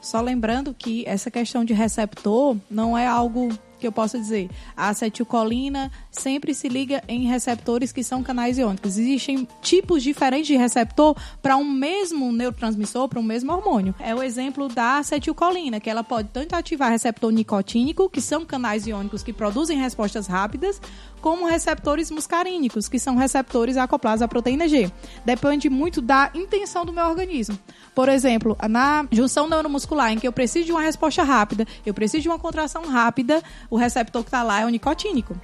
[0.00, 4.48] Só lembrando que essa questão de receptor não é algo que eu possa dizer?
[4.76, 8.98] A acetilcolina sempre se liga em receptores que são canais iônicos.
[8.98, 13.94] Existem tipos diferentes de receptor para um mesmo neurotransmissor, para um mesmo hormônio.
[13.98, 18.86] É o exemplo da acetilcolina, que ela pode tanto ativar receptor nicotínico, que são canais
[18.86, 20.80] iônicos que produzem respostas rápidas,
[21.20, 24.90] como receptores muscarínicos, que são receptores acoplados à proteína G.
[25.24, 27.58] Depende muito da intenção do meu organismo.
[27.94, 32.22] Por exemplo, na junção neuromuscular, em que eu preciso de uma resposta rápida, eu preciso
[32.22, 35.38] de uma contração rápida, o receptor que está lá é o nicotínico.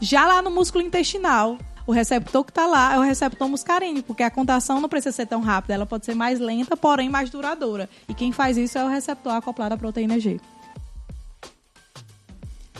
[0.00, 4.22] Já lá no músculo intestinal, o receptor que está lá é o receptor muscarínico, porque
[4.22, 7.88] a contração não precisa ser tão rápida, ela pode ser mais lenta, porém mais duradoura.
[8.08, 10.40] E quem faz isso é o receptor acoplado à proteína G.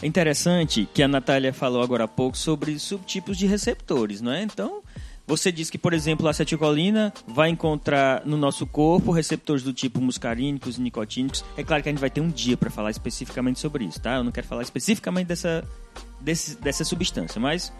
[0.02, 4.42] É interessante que a Natália falou agora há pouco sobre subtipos de receptores, não é?
[4.42, 4.82] Então,
[5.26, 10.00] você diz que, por exemplo, a acetilcolina vai encontrar no nosso corpo receptores do tipo
[10.00, 11.44] muscarínicos e nicotínicos.
[11.56, 14.16] É claro que a gente vai ter um dia para falar especificamente sobre isso, tá?
[14.16, 15.62] Eu não quero falar especificamente dessa,
[16.20, 17.72] desse, dessa substância, mas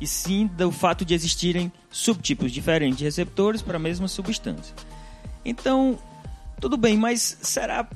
[0.00, 4.74] e sim do fato de existirem subtipos diferentes de receptores para a mesma substância.
[5.44, 5.98] Então,
[6.60, 7.88] tudo bem, mas será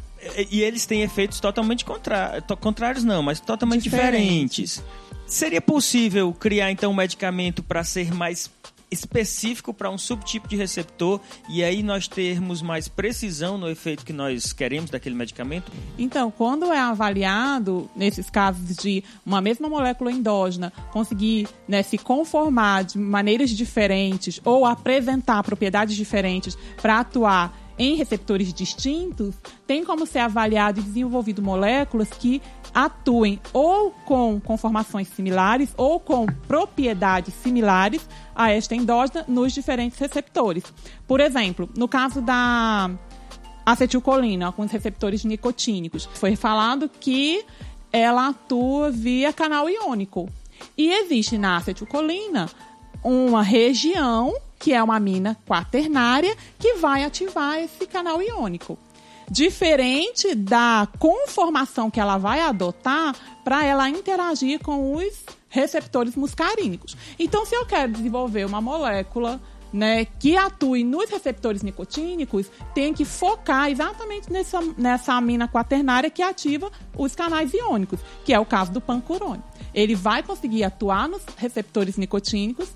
[0.51, 4.83] e eles têm efeitos totalmente contrários, contrários não, mas totalmente diferentes.
[5.27, 8.49] Seria possível criar então um medicamento para ser mais
[8.91, 14.13] específico para um subtipo de receptor e aí nós termos mais precisão no efeito que
[14.13, 15.73] nós queremos daquele medicamento?
[15.99, 22.85] Então, quando é avaliado, nesses casos de uma mesma molécula endógena conseguir né, se conformar
[22.85, 29.35] de maneiras diferentes ou apresentar propriedades diferentes para atuar em receptores distintos,
[29.67, 32.41] tem como ser avaliado e desenvolvido moléculas que
[32.75, 40.65] atuem ou com conformações similares ou com propriedades similares a esta endógena nos diferentes receptores.
[41.07, 42.91] Por exemplo, no caso da
[43.65, 47.45] acetilcolina, com os receptores nicotínicos, foi falado que
[47.93, 50.29] ela atua via canal iônico.
[50.77, 52.49] E existe na acetilcolina
[53.03, 54.35] uma região
[54.67, 58.77] que é uma amina quaternária, que vai ativar esse canal iônico.
[59.31, 63.15] Diferente da conformação que ela vai adotar
[63.45, 66.97] para ela interagir com os receptores muscarínicos.
[67.17, 69.41] Então, se eu quero desenvolver uma molécula
[69.73, 76.23] né, que atue nos receptores nicotínicos, tem que focar exatamente nessa, nessa amina quaternária que
[76.23, 79.45] ativa os canais iônicos, que é o caso do pancurone.
[79.73, 82.69] Ele vai conseguir atuar nos receptores nicotínicos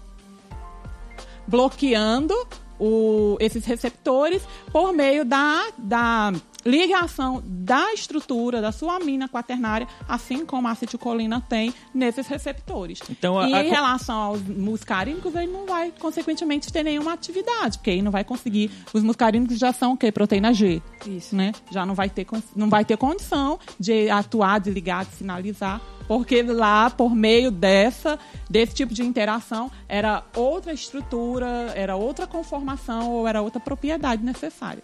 [1.50, 2.34] bloqueando
[2.78, 4.42] o, esses receptores
[4.72, 6.32] por meio da, da
[6.64, 13.00] ligação da estrutura da sua amina quaternária, assim como a acetilcolina tem nesses receptores.
[13.08, 13.64] Então, a, e a...
[13.64, 18.24] em relação aos muscarínicos, ele não vai, consequentemente, ter nenhuma atividade, porque aí não vai
[18.24, 18.70] conseguir.
[18.92, 20.12] Os muscarínicos já são o quê?
[20.12, 20.82] Proteína G.
[21.06, 21.34] Isso.
[21.34, 21.52] Né?
[21.70, 25.80] Já não vai ter, não vai ter condição de atuar, de ligar, de sinalizar
[26.10, 28.18] porque lá, por meio dessa,
[28.50, 34.82] desse tipo de interação, era outra estrutura, era outra conformação ou era outra propriedade necessária.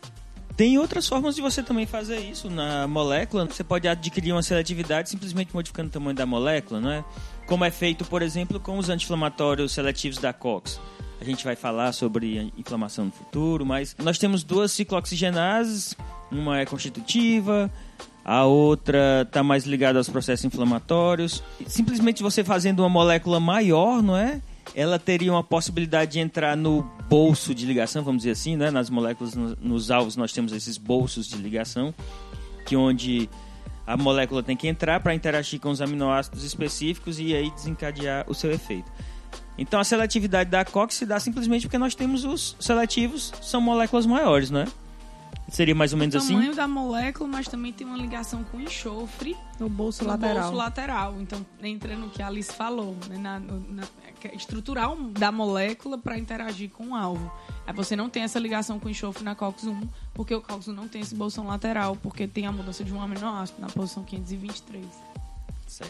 [0.56, 3.44] Tem outras formas de você também fazer isso na molécula.
[3.44, 7.04] Você pode adquirir uma seletividade simplesmente modificando o tamanho da molécula, não é?
[7.46, 10.80] Como é feito, por exemplo, com os anti-inflamatórios seletivos da COX.
[11.20, 15.94] A gente vai falar sobre inflamação no futuro, mas nós temos duas ciclooxigenases,
[16.30, 17.70] uma é constitutiva,
[18.24, 21.42] a outra está mais ligada aos processos inflamatórios.
[21.66, 24.40] Simplesmente você fazendo uma molécula maior, não é?
[24.74, 28.70] Ela teria uma possibilidade de entrar no bolso de ligação, vamos dizer assim, né?
[28.70, 31.94] Nas moléculas, nos alvos, nós temos esses bolsos de ligação,
[32.64, 33.28] que onde
[33.86, 38.34] a molécula tem que entrar para interagir com os aminoácidos específicos e aí desencadear o
[38.34, 38.90] seu efeito.
[39.56, 44.04] Então a seletividade da COX se dá simplesmente porque nós temos os seletivos, são moléculas
[44.04, 44.66] maiores, não é?
[45.48, 46.34] Seria mais ou menos o assim?
[46.34, 50.42] O tamanho da molécula, mas também tem uma ligação com enxofre no bolso no lateral.
[50.42, 51.20] bolso lateral.
[51.20, 53.16] Então, entra no que a Alice falou, né?
[53.16, 53.84] na, na,
[54.34, 57.30] estrutural da molécula para interagir com o alvo.
[57.66, 61.00] Aí você não tem essa ligação com enxofre na COX-1, porque o COX-1 não tem
[61.00, 65.05] esse bolsão lateral, porque tem a mudança de um aminoácido na posição 523.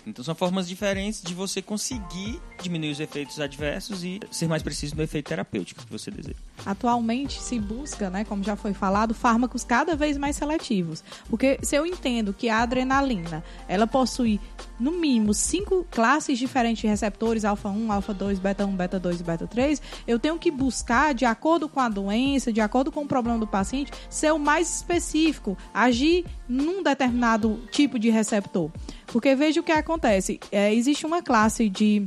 [0.06, 4.96] Então são formas diferentes de você conseguir diminuir os efeitos adversos e ser mais preciso
[4.96, 6.36] no efeito terapêutico que você deseja.
[6.64, 11.04] Atualmente se busca, né, como já foi falado, fármacos cada vez mais seletivos.
[11.28, 14.40] Porque se eu entendo que a adrenalina, ela possui
[14.78, 19.20] no mínimo cinco classes diferentes de receptores, alfa 1, alfa 2, beta 1, beta 2
[19.20, 23.02] e beta 3, eu tenho que buscar, de acordo com a doença, de acordo com
[23.02, 28.70] o problema do paciente, ser o mais específico, agir num determinado tipo de receptor.
[29.06, 30.40] Porque veja o que acontece.
[30.52, 32.06] É, existe uma classe de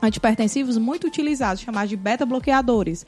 [0.00, 3.04] antipertensivos muito utilizados, chamados de beta-bloqueadores.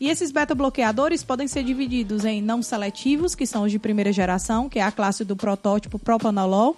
[0.00, 4.68] E esses beta-bloqueadores podem ser divididos em não seletivos, que são os de primeira geração,
[4.68, 6.76] que é a classe do protótipo propanolol,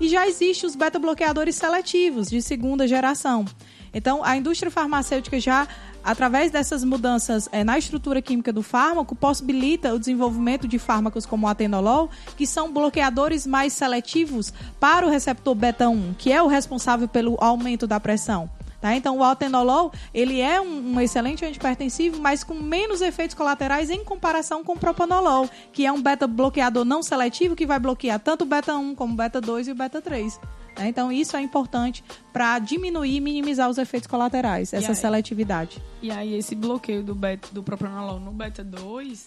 [0.00, 3.44] E já existem os beta-bloqueadores seletivos de segunda geração.
[3.92, 5.66] Então, a indústria farmacêutica já,
[6.04, 11.46] através dessas mudanças é, na estrutura química do fármaco, possibilita o desenvolvimento de fármacos como
[11.46, 17.08] o atenolol, que são bloqueadores mais seletivos para o receptor beta-1, que é o responsável
[17.08, 18.50] pelo aumento da pressão.
[18.80, 18.94] Tá?
[18.94, 24.04] Então, o altenolol ele é um, um, excelente antipertensivo, mas com menos efeitos colaterais em
[24.04, 28.46] comparação com o propanolol, que é um beta-bloqueador não seletivo que vai bloquear tanto o
[28.46, 30.38] beta-1 como o beta-2 e o beta-3.
[30.78, 30.88] Né?
[30.88, 35.82] Então, isso é importante para diminuir e minimizar os efeitos colaterais, essa aí, seletividade.
[36.00, 39.26] E aí, esse bloqueio do, beta, do propranolol no beta-2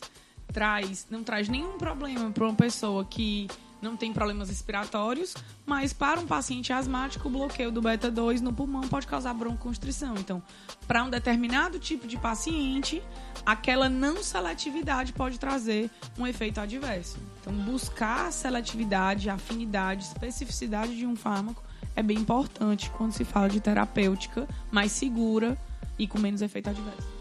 [0.54, 3.50] traz, não traz nenhum problema para uma pessoa que
[3.82, 8.82] não tem problemas respiratórios, mas para um paciente asmático, o bloqueio do beta-2 no pulmão
[8.88, 10.16] pode causar broncoconstrição.
[10.16, 10.42] Então,
[10.88, 13.02] para um determinado tipo de paciente,
[13.46, 17.18] aquela não seletividade pode trazer um efeito adverso.
[17.40, 21.64] Então, buscar a seletividade, afinidade, especificidade de um fármaco
[21.96, 25.58] é bem importante quando se fala de terapêutica mais segura
[25.98, 27.21] e com menos efeito adverso.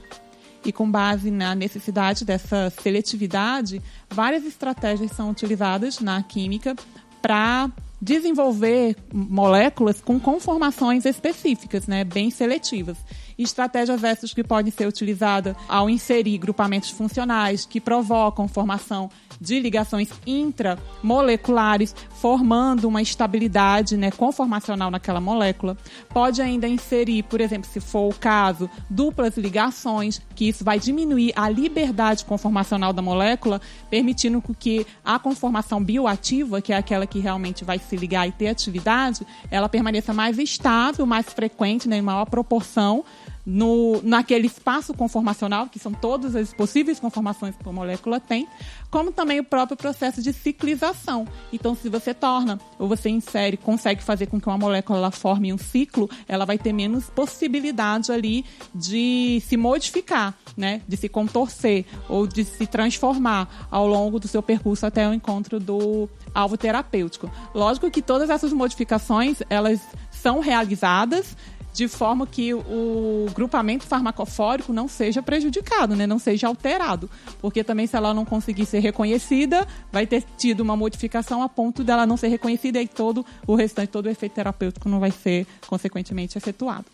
[0.65, 3.81] E com base na necessidade dessa seletividade,
[4.11, 6.77] várias estratégias são utilizadas na química
[7.23, 12.97] para desenvolver moléculas com conformações específicas, né, bem seletivas.
[13.43, 19.09] Estratégias essas que podem ser utilizadas ao inserir grupamentos funcionais que provocam formação
[19.41, 25.79] de ligações intramoleculares, formando uma estabilidade né, conformacional naquela molécula.
[26.11, 31.33] Pode ainda inserir, por exemplo, se for o caso, duplas ligações, que isso vai diminuir
[31.35, 37.65] a liberdade conformacional da molécula, permitindo que a conformação bioativa, que é aquela que realmente
[37.65, 42.27] vai se ligar e ter atividade, ela permaneça mais estável, mais frequente, né, em maior
[42.27, 43.03] proporção
[43.51, 48.47] no, naquele espaço conformacional, que são todas as possíveis conformações que a molécula tem,
[48.91, 51.27] como também o próprio processo de ciclização.
[51.53, 55.59] Então, se você torna ou você insere, consegue fazer com que uma molécula forme um
[55.59, 60.81] ciclo, ela vai ter menos possibilidade ali de se modificar, né?
[60.87, 65.59] de se contorcer ou de se transformar ao longo do seu percurso até o encontro
[65.59, 67.29] do alvo terapêutico.
[67.53, 69.81] Lógico que todas essas modificações, elas
[70.11, 71.37] são realizadas
[71.73, 76.07] de forma que o grupamento farmacofórico não seja prejudicado, né?
[76.07, 77.09] não seja alterado.
[77.41, 81.85] Porque também, se ela não conseguir ser reconhecida, vai ter tido uma modificação a ponto
[81.85, 85.47] dela não ser reconhecida e todo o restante, todo o efeito terapêutico não vai ser,
[85.67, 86.87] consequentemente, efetuado.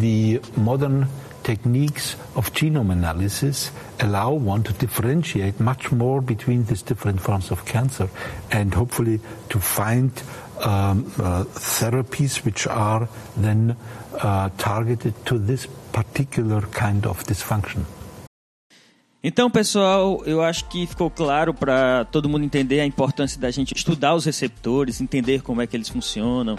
[0.00, 1.04] The modern
[1.42, 3.70] techniques of genome analysis
[4.00, 8.08] allow one to differentiate much more between these different forms of cancer
[8.50, 9.20] and hopefully
[9.50, 10.10] to find
[10.58, 13.76] um, uh, therapies which are then
[14.22, 17.84] uh, targeted to this particular kind of dysfunction.
[19.26, 23.74] Então, pessoal, eu acho que ficou claro para todo mundo entender a importância da gente
[23.74, 26.56] estudar os receptores, entender como é que eles funcionam,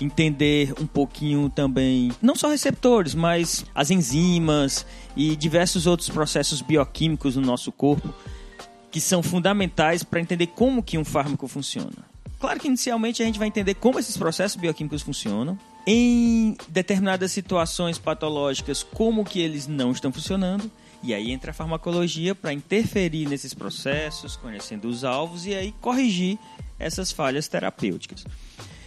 [0.00, 4.84] entender um pouquinho também, não só receptores, mas as enzimas
[5.16, 8.12] e diversos outros processos bioquímicos no nosso corpo
[8.90, 12.09] que são fundamentais para entender como que um fármaco funciona.
[12.40, 17.98] Claro que inicialmente a gente vai entender como esses processos bioquímicos funcionam, em determinadas situações
[17.98, 20.70] patológicas, como que eles não estão funcionando,
[21.02, 26.38] e aí entra a farmacologia para interferir nesses processos, conhecendo os alvos e aí corrigir
[26.78, 28.24] essas falhas terapêuticas.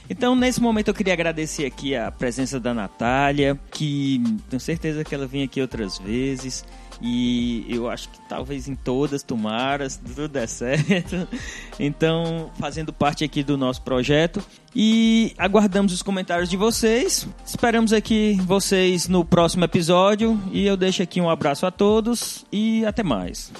[0.10, 5.16] Então, nesse momento, eu queria agradecer aqui a presença da Natália, que tenho certeza que
[5.16, 6.66] ela vem aqui outras vezes.
[7.02, 11.28] E eu acho que talvez em todas, tomara, se tudo der certo.
[11.80, 14.44] Então, fazendo parte aqui do nosso projeto.
[14.76, 17.28] E aguardamos os comentários de vocês.
[17.44, 20.40] Esperamos aqui vocês no próximo episódio.
[20.52, 23.52] E eu deixo aqui um abraço a todos e até mais.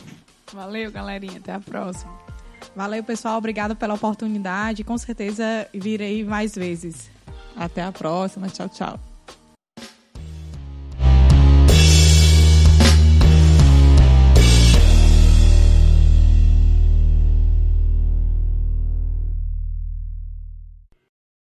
[0.54, 1.38] Valeu, galerinha.
[1.38, 2.12] Até a próxima.
[2.76, 3.38] Valeu, pessoal.
[3.38, 4.84] Obrigado pela oportunidade.
[4.84, 7.10] Com certeza virei mais vezes.
[7.56, 8.48] Até a próxima.
[8.48, 9.13] Tchau, tchau.